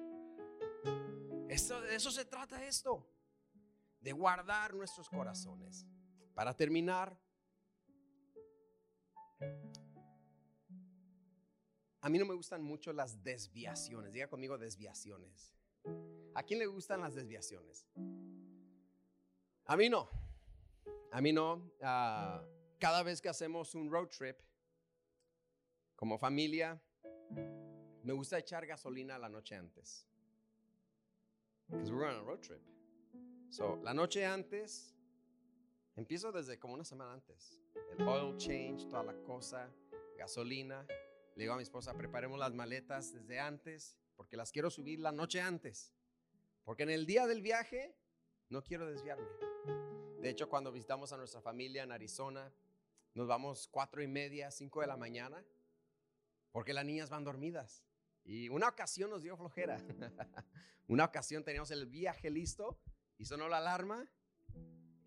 Esto, 1.51 1.83
de 1.83 1.97
eso 1.97 2.11
se 2.11 2.25
trata 2.25 2.65
esto. 2.65 3.07
De 4.01 4.13
guardar 4.13 4.73
nuestros 4.73 5.11
corazones. 5.11 5.87
Para 6.35 6.57
terminar, 6.57 7.21
a 12.03 12.09
mí 12.09 12.19
no 12.19 12.25
me 12.25 12.35
gustan 12.35 12.63
mucho 12.63 12.93
las 12.93 13.23
desviaciones. 13.23 14.13
Diga 14.13 14.29
conmigo 14.29 14.59
desviaciones. 14.59 15.55
¿A 16.35 16.43
quién 16.43 16.59
le 16.59 16.67
gustan 16.67 17.01
las 17.01 17.15
desviaciones? 17.15 17.87
A 19.67 19.77
mí 19.77 19.89
no. 19.89 20.09
A 21.13 21.21
mí 21.21 21.33
no. 21.33 21.71
Ah, 21.83 22.45
cada 22.79 23.03
vez 23.03 23.21
que 23.21 23.29
hacemos 23.29 23.75
un 23.75 23.91
road 23.91 24.09
trip, 24.09 24.39
como 25.97 26.19
familia, 26.19 26.81
me 28.03 28.13
gusta 28.13 28.39
echar 28.39 28.67
gasolina 28.67 29.19
la 29.19 29.29
noche 29.29 29.55
antes. 29.55 30.07
Because 31.69 31.93
we're 31.93 32.09
on 32.09 32.17
a 32.17 32.23
road 32.23 32.41
trip. 32.41 32.63
So, 33.51 33.77
la 33.83 33.93
noche 33.93 34.25
antes, 34.25 34.97
empiezo 35.97 36.33
desde 36.33 36.59
como 36.59 36.75
una 36.75 36.85
semana 36.85 37.13
antes 37.13 37.61
el 37.97 38.07
oil 38.07 38.37
change, 38.37 38.89
toda 38.89 39.03
la 39.03 39.15
cosa, 39.23 39.71
gasolina. 40.17 40.87
Le 41.35 41.45
digo 41.45 41.55
a 41.55 41.57
mi 41.57 41.63
esposa, 41.63 41.95
preparemos 41.95 42.39
las 42.39 42.55
maletas 42.55 43.13
desde 43.13 43.41
antes, 43.41 43.97
porque 44.17 44.37
las 44.37 44.53
quiero 44.53 44.71
subir 44.71 45.01
la 45.01 45.13
noche 45.13 45.41
antes. 45.41 45.95
Porque 46.65 46.83
en 46.83 46.91
el 46.91 47.07
día 47.07 47.27
del 47.27 47.43
viaje 47.43 47.97
no 48.49 48.63
quiero 48.63 48.87
desviarme. 48.87 49.27
De 50.21 50.29
hecho, 50.29 50.49
cuando 50.49 50.71
visitamos 50.71 51.13
a 51.13 51.17
nuestra 51.17 51.41
familia 51.41 51.83
en 51.83 51.93
Arizona, 51.93 52.53
nos 53.15 53.27
vamos 53.27 53.69
cuatro 53.69 54.03
y 54.03 54.09
media, 54.09 54.51
cinco 54.51 54.81
de 54.81 54.87
la 54.87 54.97
mañana, 54.97 55.43
porque 56.53 56.73
las 56.73 56.85
niñas 56.85 57.11
van 57.11 57.25
dormidas. 57.25 57.85
Y 58.25 58.49
una 58.51 58.69
ocasión 58.69 59.11
nos 59.11 59.23
dio 59.23 59.37
flojera. 59.37 59.79
una 60.87 61.07
ocasión 61.07 61.43
teníamos 61.43 61.71
el 61.71 61.87
viaje 61.87 62.31
listo 62.31 62.79
y 63.17 63.25
sonó 63.25 63.49
la 63.49 63.59
alarma. 63.59 64.09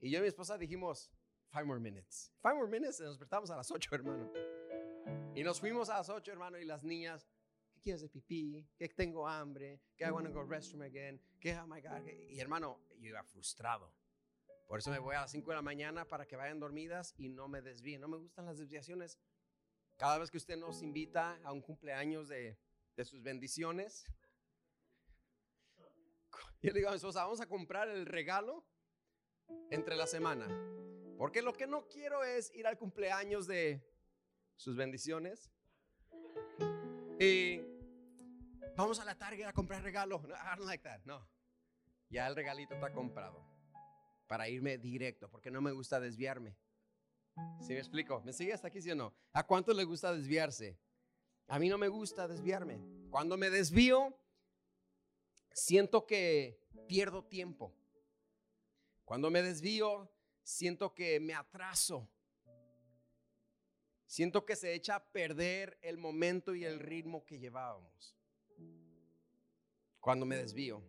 Y 0.03 0.11
yo 0.11 0.19
y 0.19 0.21
mi 0.23 0.27
esposa 0.27 0.57
dijimos, 0.57 1.09
Five 1.53 1.65
more 1.65 1.79
minutes. 1.79 2.29
Five 2.41 2.55
more 2.55 2.67
minutes. 2.67 2.99
Y 2.99 3.03
nos 3.03 3.13
despertamos 3.13 3.49
a 3.51 3.55
las 3.55 3.71
ocho, 3.71 3.93
hermano. 3.95 4.29
Y 5.33 5.43
nos 5.43 5.61
fuimos 5.61 5.87
a 5.89 5.97
las 5.97 6.09
ocho, 6.09 6.31
hermano. 6.31 6.57
Y 6.57 6.65
las 6.65 6.83
niñas, 6.83 7.29
¿qué 7.71 7.79
quieres 7.79 8.01
de 8.01 8.09
pipí? 8.09 8.67
¿Qué 8.75 8.89
tengo 8.89 9.25
hambre? 9.27 9.79
¿Qué 9.95 10.03
I 10.03 10.09
want 10.09 10.27
to 10.27 10.33
go 10.33 10.43
restroom 10.43 10.81
again? 10.81 11.21
¿Qué, 11.39 11.55
oh 11.57 11.67
my 11.67 11.79
God? 11.79 12.05
Y 12.27 12.39
hermano, 12.39 12.81
yo 12.99 13.09
iba 13.09 13.23
frustrado. 13.23 13.93
Por 14.67 14.79
eso 14.79 14.89
me 14.89 14.99
voy 14.99 15.15
a 15.15 15.21
las 15.21 15.31
cinco 15.31 15.51
de 15.51 15.57
la 15.57 15.61
mañana 15.61 16.05
para 16.05 16.25
que 16.25 16.35
vayan 16.35 16.59
dormidas 16.59 17.13
y 17.17 17.29
no 17.29 17.47
me 17.47 17.61
desvíen. 17.61 18.01
No 18.01 18.09
me 18.09 18.17
gustan 18.17 18.45
las 18.45 18.57
desviaciones. 18.57 19.19
Cada 19.95 20.17
vez 20.17 20.31
que 20.31 20.37
usted 20.37 20.57
nos 20.57 20.81
invita 20.81 21.39
a 21.43 21.53
un 21.53 21.61
cumpleaños 21.61 22.27
de, 22.27 22.57
de 22.97 23.05
sus 23.05 23.21
bendiciones, 23.21 24.05
yo 26.61 26.71
le 26.71 26.73
digo 26.73 26.87
a 26.87 26.91
mi 26.91 26.97
esposa, 26.97 27.23
vamos 27.23 27.39
a 27.41 27.47
comprar 27.47 27.87
el 27.89 28.07
regalo 28.07 28.65
entre 29.69 29.95
la 29.95 30.07
semana. 30.07 30.47
Porque 31.17 31.41
lo 31.41 31.53
que 31.53 31.67
no 31.67 31.87
quiero 31.87 32.23
es 32.23 32.53
ir 32.53 32.67
al 32.67 32.77
cumpleaños 32.77 33.47
de 33.47 33.81
sus 34.55 34.75
bendiciones 34.75 35.49
Y 37.19 37.61
vamos 38.75 38.99
a 38.99 39.05
la 39.05 39.17
Target 39.17 39.45
a 39.45 39.53
comprar 39.53 39.83
regalos. 39.83 40.21
No, 40.23 40.65
like 40.65 40.83
that. 40.83 41.01
No. 41.05 41.27
Ya 42.09 42.27
el 42.27 42.35
regalito 42.35 42.73
está 42.73 42.91
comprado. 42.91 43.45
Para 44.27 44.49
irme 44.49 44.77
directo, 44.77 45.29
porque 45.29 45.51
no 45.51 45.61
me 45.61 45.71
gusta 45.71 45.99
desviarme. 45.99 46.57
¿Sí 47.61 47.73
me 47.73 47.79
explico? 47.79 48.21
¿Me 48.21 48.33
sigue 48.33 48.53
hasta 48.53 48.67
aquí, 48.67 48.81
sí 48.81 48.91
o 48.91 48.95
no? 48.95 49.13
¿A 49.31 49.45
cuánto 49.45 49.73
le 49.73 49.83
gusta 49.83 50.13
desviarse? 50.13 50.77
A 51.47 51.59
mí 51.59 51.69
no 51.69 51.77
me 51.77 51.87
gusta 51.87 52.27
desviarme. 52.27 52.79
Cuando 53.09 53.37
me 53.37 53.49
desvío, 53.49 54.17
siento 55.51 56.05
que 56.05 56.59
pierdo 56.87 57.23
tiempo. 57.23 57.73
Cuando 59.05 59.29
me 59.29 59.41
desvío, 59.41 60.09
siento 60.43 60.93
que 60.93 61.19
me 61.19 61.33
atraso. 61.33 62.09
Siento 64.05 64.45
que 64.45 64.55
se 64.55 64.73
echa 64.73 64.95
a 64.95 65.03
perder 65.03 65.77
el 65.81 65.97
momento 65.97 66.53
y 66.53 66.65
el 66.65 66.79
ritmo 66.79 67.25
que 67.25 67.39
llevábamos. 67.39 68.15
Cuando 69.99 70.25
me 70.25 70.37
desvío. 70.37 70.83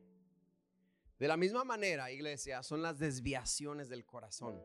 De 1.19 1.29
la 1.29 1.37
misma 1.37 1.65
manera, 1.65 2.11
iglesia, 2.11 2.63
son 2.63 2.83
las 2.83 2.99
desviaciones 2.99 3.89
del 3.89 4.05
corazón. 4.05 4.63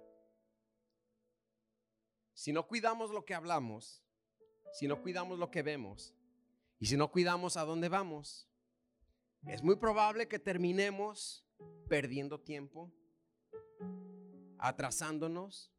Si 2.34 2.52
no 2.52 2.68
cuidamos 2.68 3.12
lo 3.12 3.24
que 3.24 3.34
hablamos, 3.34 4.04
si 4.74 4.88
no 4.88 5.02
cuidamos 5.02 5.40
lo 5.40 5.52
que 5.52 5.62
vemos 5.62 6.16
y 6.80 6.86
si 6.86 6.98
no 6.98 7.12
cuidamos 7.12 7.58
a 7.58 7.66
dónde 7.66 7.90
vamos, 7.90 8.48
es 9.46 9.64
muy 9.64 9.76
probable 9.76 10.28
que 10.28 10.40
terminemos 10.40 11.46
perdiendo 11.88 12.40
tiempo, 12.40 12.92
atrasándonos 14.58 15.72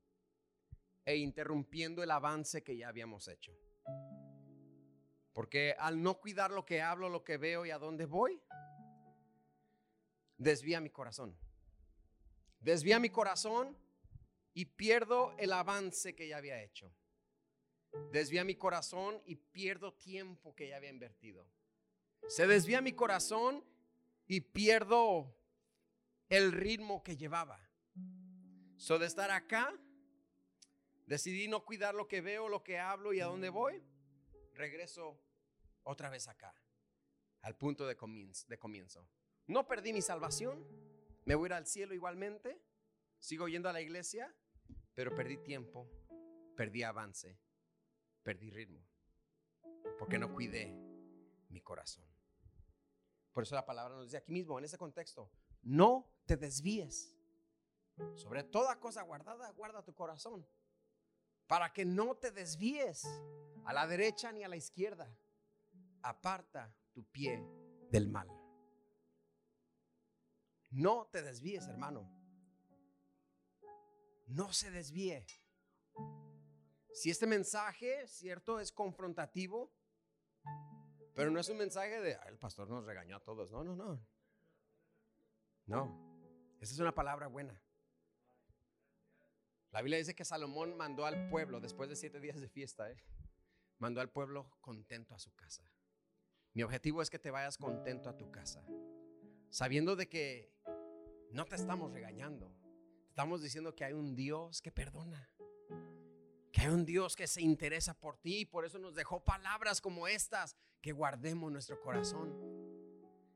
e 1.05 1.16
interrumpiendo 1.16 2.03
el 2.03 2.11
avance 2.11 2.62
que 2.62 2.76
ya 2.76 2.89
habíamos 2.89 3.28
hecho. 3.28 3.53
Porque 5.33 5.74
al 5.78 6.03
no 6.03 6.20
cuidar 6.20 6.51
lo 6.51 6.64
que 6.64 6.83
hablo, 6.83 7.09
lo 7.09 7.24
que 7.24 7.37
veo 7.37 7.64
y 7.64 7.70
a 7.70 7.78
dónde 7.78 8.07
voy, 8.07 8.43
desvía 10.37 10.81
mi 10.81 10.91
corazón. 10.91 11.39
Desvía 12.59 12.99
mi 12.99 13.11
corazón 13.11 13.76
y 14.53 14.66
pierdo 14.66 15.35
el 15.39 15.53
avance 15.53 16.14
que 16.14 16.28
ya 16.28 16.37
había 16.37 16.62
hecho. 16.62 16.95
Desvía 18.12 18.45
mi 18.45 18.55
corazón 18.55 19.22
y 19.24 19.37
pierdo 19.37 19.95
tiempo 19.95 20.55
que 20.55 20.68
ya 20.68 20.76
había 20.76 20.91
invertido. 20.91 21.49
Se 22.28 22.47
desvía 22.47 22.81
mi 22.81 22.93
corazón 22.93 23.64
y 24.26 24.41
pierdo 24.41 25.37
el 26.28 26.53
ritmo 26.53 27.03
que 27.03 27.16
llevaba. 27.16 27.70
So 28.81 28.99
de 28.99 29.05
estar 29.05 29.31
acá, 29.31 29.78
decidí 31.05 31.49
no 31.49 31.66
cuidar 31.66 31.95
lo 31.95 32.09
que 32.09 32.22
veo, 32.22 32.49
lo 32.49 32.64
que 32.64 32.78
hablo 32.78 33.12
y 33.12 33.20
a 33.20 33.26
dónde 33.26 33.51
voy. 33.51 33.85
Regreso 34.55 35.20
otra 35.83 36.09
vez 36.09 36.28
acá, 36.28 36.55
al 37.43 37.59
punto 37.59 37.87
de 37.87 37.95
comienzo. 37.95 39.07
No 39.47 39.68
perdí 39.68 39.93
mi 39.93 40.01
salvación, 40.01 40.66
me 41.26 41.35
voy 41.35 41.45
a 41.45 41.49
ir 41.49 41.53
al 41.53 41.66
cielo 41.66 41.93
igualmente, 41.93 42.59
sigo 43.18 43.49
yendo 43.49 43.68
a 43.68 43.74
la 43.74 43.83
iglesia, 43.83 44.35
pero 44.95 45.14
perdí 45.14 45.37
tiempo, 45.37 45.87
perdí 46.57 46.83
avance, 46.83 47.39
perdí 48.22 48.49
ritmo, 48.49 48.83
porque 49.99 50.18
no 50.18 50.33
cuidé 50.33 50.74
mi 51.51 51.61
corazón. 51.61 52.07
Por 53.33 53.43
eso 53.43 53.55
la 53.55 53.66
palabra 53.66 53.95
nos 53.95 54.07
dice 54.07 54.16
aquí 54.16 54.33
mismo, 54.33 54.59
en 54.59 54.64
ese 54.64 54.78
contexto, 54.78 55.31
no 55.61 56.11
te 56.24 56.39
desvíes. 56.39 57.14
Sobre 58.14 58.45
toda 58.45 58.78
cosa 58.80 59.03
guardada, 59.03 59.51
guarda 59.53 59.82
tu 59.82 59.95
corazón. 59.95 60.47
Para 61.47 61.72
que 61.72 61.84
no 61.84 62.16
te 62.16 62.30
desvíes 62.30 63.05
a 63.64 63.72
la 63.72 63.86
derecha 63.86 64.32
ni 64.32 64.45
a 64.45 64.49
la 64.49 64.57
izquierda. 64.57 65.14
Aparta 66.03 66.74
tu 66.93 67.05
pie 67.05 67.43
del 67.91 68.09
mal. 68.09 68.28
No 70.70 71.09
te 71.11 71.22
desvíes, 71.22 71.66
hermano. 71.66 72.09
No 74.26 74.53
se 74.53 74.70
desvíe. 74.70 75.26
Si 76.93 77.11
este 77.11 77.26
mensaje, 77.26 78.07
cierto, 78.07 78.61
es 78.61 78.72
confrontativo, 78.72 79.72
pero 81.14 81.30
no 81.30 81.41
es 81.41 81.49
un 81.49 81.59
mensaje 81.59 82.01
de, 82.01 82.18
el 82.28 82.38
pastor 82.38 82.68
nos 82.68 82.84
regañó 82.84 83.16
a 83.16 83.20
todos. 83.20 83.51
No, 83.51 83.64
no, 83.64 83.74
no. 83.74 84.01
No, 85.66 86.57
esa 86.61 86.72
es 86.72 86.78
una 86.80 86.95
palabra 86.95 87.28
buena. 87.28 87.61
La 89.73 89.83
Biblia 89.83 89.99
dice 89.99 90.14
que 90.14 90.25
Salomón 90.25 90.77
mandó 90.77 91.07
al 91.07 91.29
pueblo, 91.29 91.61
después 91.61 91.89
de 91.89 91.95
siete 91.95 92.18
días 92.18 92.41
de 92.41 92.49
fiesta, 92.49 92.91
¿eh? 92.91 92.97
mandó 93.79 94.01
al 94.01 94.11
pueblo 94.11 94.51
contento 94.61 95.14
a 95.14 95.18
su 95.21 95.33
casa. 95.37 95.62
Mi 96.55 96.64
objetivo 96.64 97.03
es 97.03 97.11
que 97.11 97.21
te 97.21 97.31
vayas 97.31 97.57
contento 97.57 98.09
a 98.09 98.16
tu 98.16 98.33
casa, 98.33 98.64
sabiendo 99.49 99.95
de 99.95 100.09
que 100.09 100.53
no 101.31 101.45
te 101.45 101.55
estamos 101.55 101.93
regañando, 101.93 102.53
estamos 103.09 103.43
diciendo 103.43 103.77
que 103.77 103.85
hay 103.85 103.93
un 103.93 104.16
Dios 104.16 104.61
que 104.61 104.73
perdona, 104.73 105.31
que 106.51 106.62
hay 106.62 106.68
un 106.68 106.85
Dios 106.85 107.14
que 107.14 107.29
se 107.29 107.41
interesa 107.41 107.95
por 107.95 108.16
ti 108.16 108.41
y 108.41 108.45
por 108.47 108.64
eso 108.64 108.81
nos 108.81 108.97
dejó 108.97 109.23
palabras 109.23 109.81
como 109.81 110.09
estas 110.09 110.57
que 110.81 110.91
guardemos 110.91 111.53
nuestro 111.53 111.81
corazón. 111.81 112.35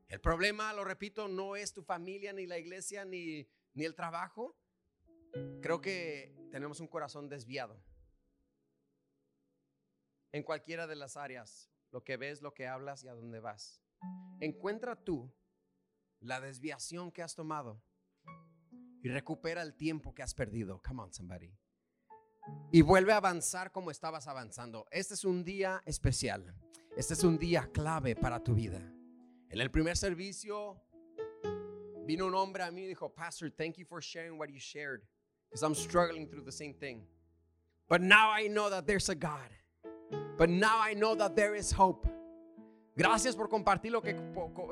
El 0.09 0.19
problema, 0.19 0.73
lo 0.73 0.83
repito, 0.83 1.29
no 1.29 1.55
es 1.55 1.71
tu 1.71 1.81
familia, 1.81 2.33
ni 2.33 2.45
la 2.45 2.57
iglesia, 2.57 3.05
ni, 3.05 3.47
ni 3.73 3.85
el 3.85 3.95
trabajo. 3.95 4.57
Creo 5.61 5.81
que 5.81 6.35
tenemos 6.51 6.79
un 6.79 6.87
corazón 6.87 7.27
desviado. 7.29 7.81
En 10.31 10.43
cualquiera 10.43 10.87
de 10.87 10.95
las 10.95 11.17
áreas, 11.17 11.69
lo 11.91 12.03
que 12.03 12.17
ves, 12.17 12.41
lo 12.41 12.53
que 12.53 12.67
hablas 12.67 13.03
y 13.03 13.07
a 13.07 13.13
dónde 13.13 13.39
vas. 13.39 13.81
Encuentra 14.39 14.95
tú 14.95 15.33
la 16.19 16.41
desviación 16.41 17.11
que 17.11 17.21
has 17.21 17.35
tomado 17.35 17.81
y 19.01 19.09
recupera 19.09 19.61
el 19.61 19.75
tiempo 19.75 20.13
que 20.13 20.23
has 20.23 20.33
perdido. 20.33 20.81
Come 20.81 21.03
on, 21.03 21.13
somebody. 21.13 21.53
Y 22.71 22.81
vuelve 22.81 23.13
a 23.13 23.17
avanzar 23.17 23.71
como 23.71 23.91
estabas 23.91 24.27
avanzando. 24.27 24.87
Este 24.91 25.13
es 25.13 25.23
un 25.23 25.43
día 25.43 25.81
especial. 25.85 26.55
Este 26.97 27.13
es 27.13 27.23
un 27.23 27.37
día 27.37 27.69
clave 27.71 28.15
para 28.15 28.43
tu 28.43 28.53
vida. 28.53 28.79
En 29.49 29.61
el 29.61 29.69
primer 29.71 29.95
servicio 29.95 30.81
vino 32.05 32.25
un 32.25 32.35
hombre 32.35 32.63
a 32.63 32.71
mí 32.71 32.83
y 32.83 32.87
dijo, 32.87 33.13
Pastor, 33.13 33.51
thank 33.51 33.75
you 33.75 33.85
for 33.85 34.01
sharing 34.01 34.39
what 34.39 34.47
you 34.47 34.59
shared. 34.59 35.01
Because 35.55 35.63
I'm 35.63 35.73
struggling 35.73 36.27
through 36.27 36.41
the 36.41 36.51
same 36.51 36.73
thing. 36.73 37.03
But 37.87 38.01
now 38.01 38.29
I 38.29 38.47
know 38.47 38.69
that 38.69 38.85
there's 38.85 39.07
a 39.07 39.15
God. 39.15 39.49
But 40.37 40.49
now 40.49 40.81
I 40.81 40.93
know 40.93 41.15
that 41.15 41.37
there 41.37 41.55
is 41.55 41.71
hope. 41.71 42.05
Gracias 42.97 43.37
por 43.37 43.47
compartir 43.47 43.93
lo 43.93 44.01
que, 44.01 44.13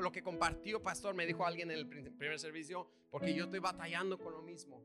lo 0.01 0.11
que 0.11 0.21
compartió, 0.21 0.83
pastor, 0.83 1.13
me 1.13 1.25
dijo 1.25 1.45
alguien 1.45 1.71
en 1.71 1.77
el 1.77 1.87
primer 1.87 2.37
servicio, 2.37 2.85
porque 3.09 3.33
yo 3.33 3.45
estoy 3.45 3.59
batallando 3.59 4.17
con 4.17 4.33
lo 4.33 4.41
mismo. 4.41 4.83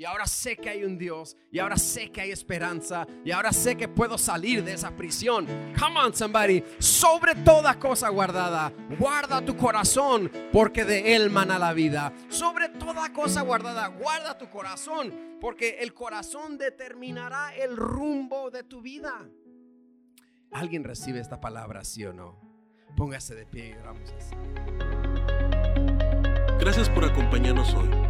Y 0.00 0.06
ahora 0.06 0.26
sé 0.26 0.56
que 0.56 0.70
hay 0.70 0.82
un 0.82 0.96
Dios. 0.96 1.36
Y 1.52 1.58
ahora 1.58 1.76
sé 1.76 2.10
que 2.10 2.22
hay 2.22 2.30
esperanza. 2.30 3.06
Y 3.22 3.32
ahora 3.32 3.52
sé 3.52 3.76
que 3.76 3.86
puedo 3.86 4.16
salir 4.16 4.64
de 4.64 4.72
esa 4.72 4.96
prisión. 4.96 5.46
Come 5.78 6.00
on, 6.00 6.14
somebody. 6.14 6.64
Sobre 6.78 7.34
toda 7.34 7.78
cosa 7.78 8.08
guardada, 8.08 8.72
guarda 8.98 9.44
tu 9.44 9.58
corazón, 9.58 10.32
porque 10.54 10.86
de 10.86 11.14
él 11.14 11.28
mana 11.28 11.58
la 11.58 11.74
vida. 11.74 12.14
Sobre 12.30 12.70
toda 12.70 13.12
cosa 13.12 13.42
guardada, 13.42 13.88
guarda 13.88 14.38
tu 14.38 14.48
corazón, 14.48 15.12
porque 15.38 15.76
el 15.80 15.92
corazón 15.92 16.56
determinará 16.56 17.54
el 17.54 17.76
rumbo 17.76 18.50
de 18.50 18.64
tu 18.64 18.80
vida. 18.80 19.28
¿Alguien 20.50 20.82
recibe 20.82 21.20
esta 21.20 21.42
palabra, 21.42 21.84
sí 21.84 22.06
o 22.06 22.14
no? 22.14 22.40
Póngase 22.96 23.34
de 23.34 23.44
pie 23.44 23.68
y 23.68 23.72
oramos 23.74 24.10
así. 24.16 24.34
Gracias 26.58 26.88
por 26.88 27.04
acompañarnos 27.04 27.74
hoy. 27.74 28.09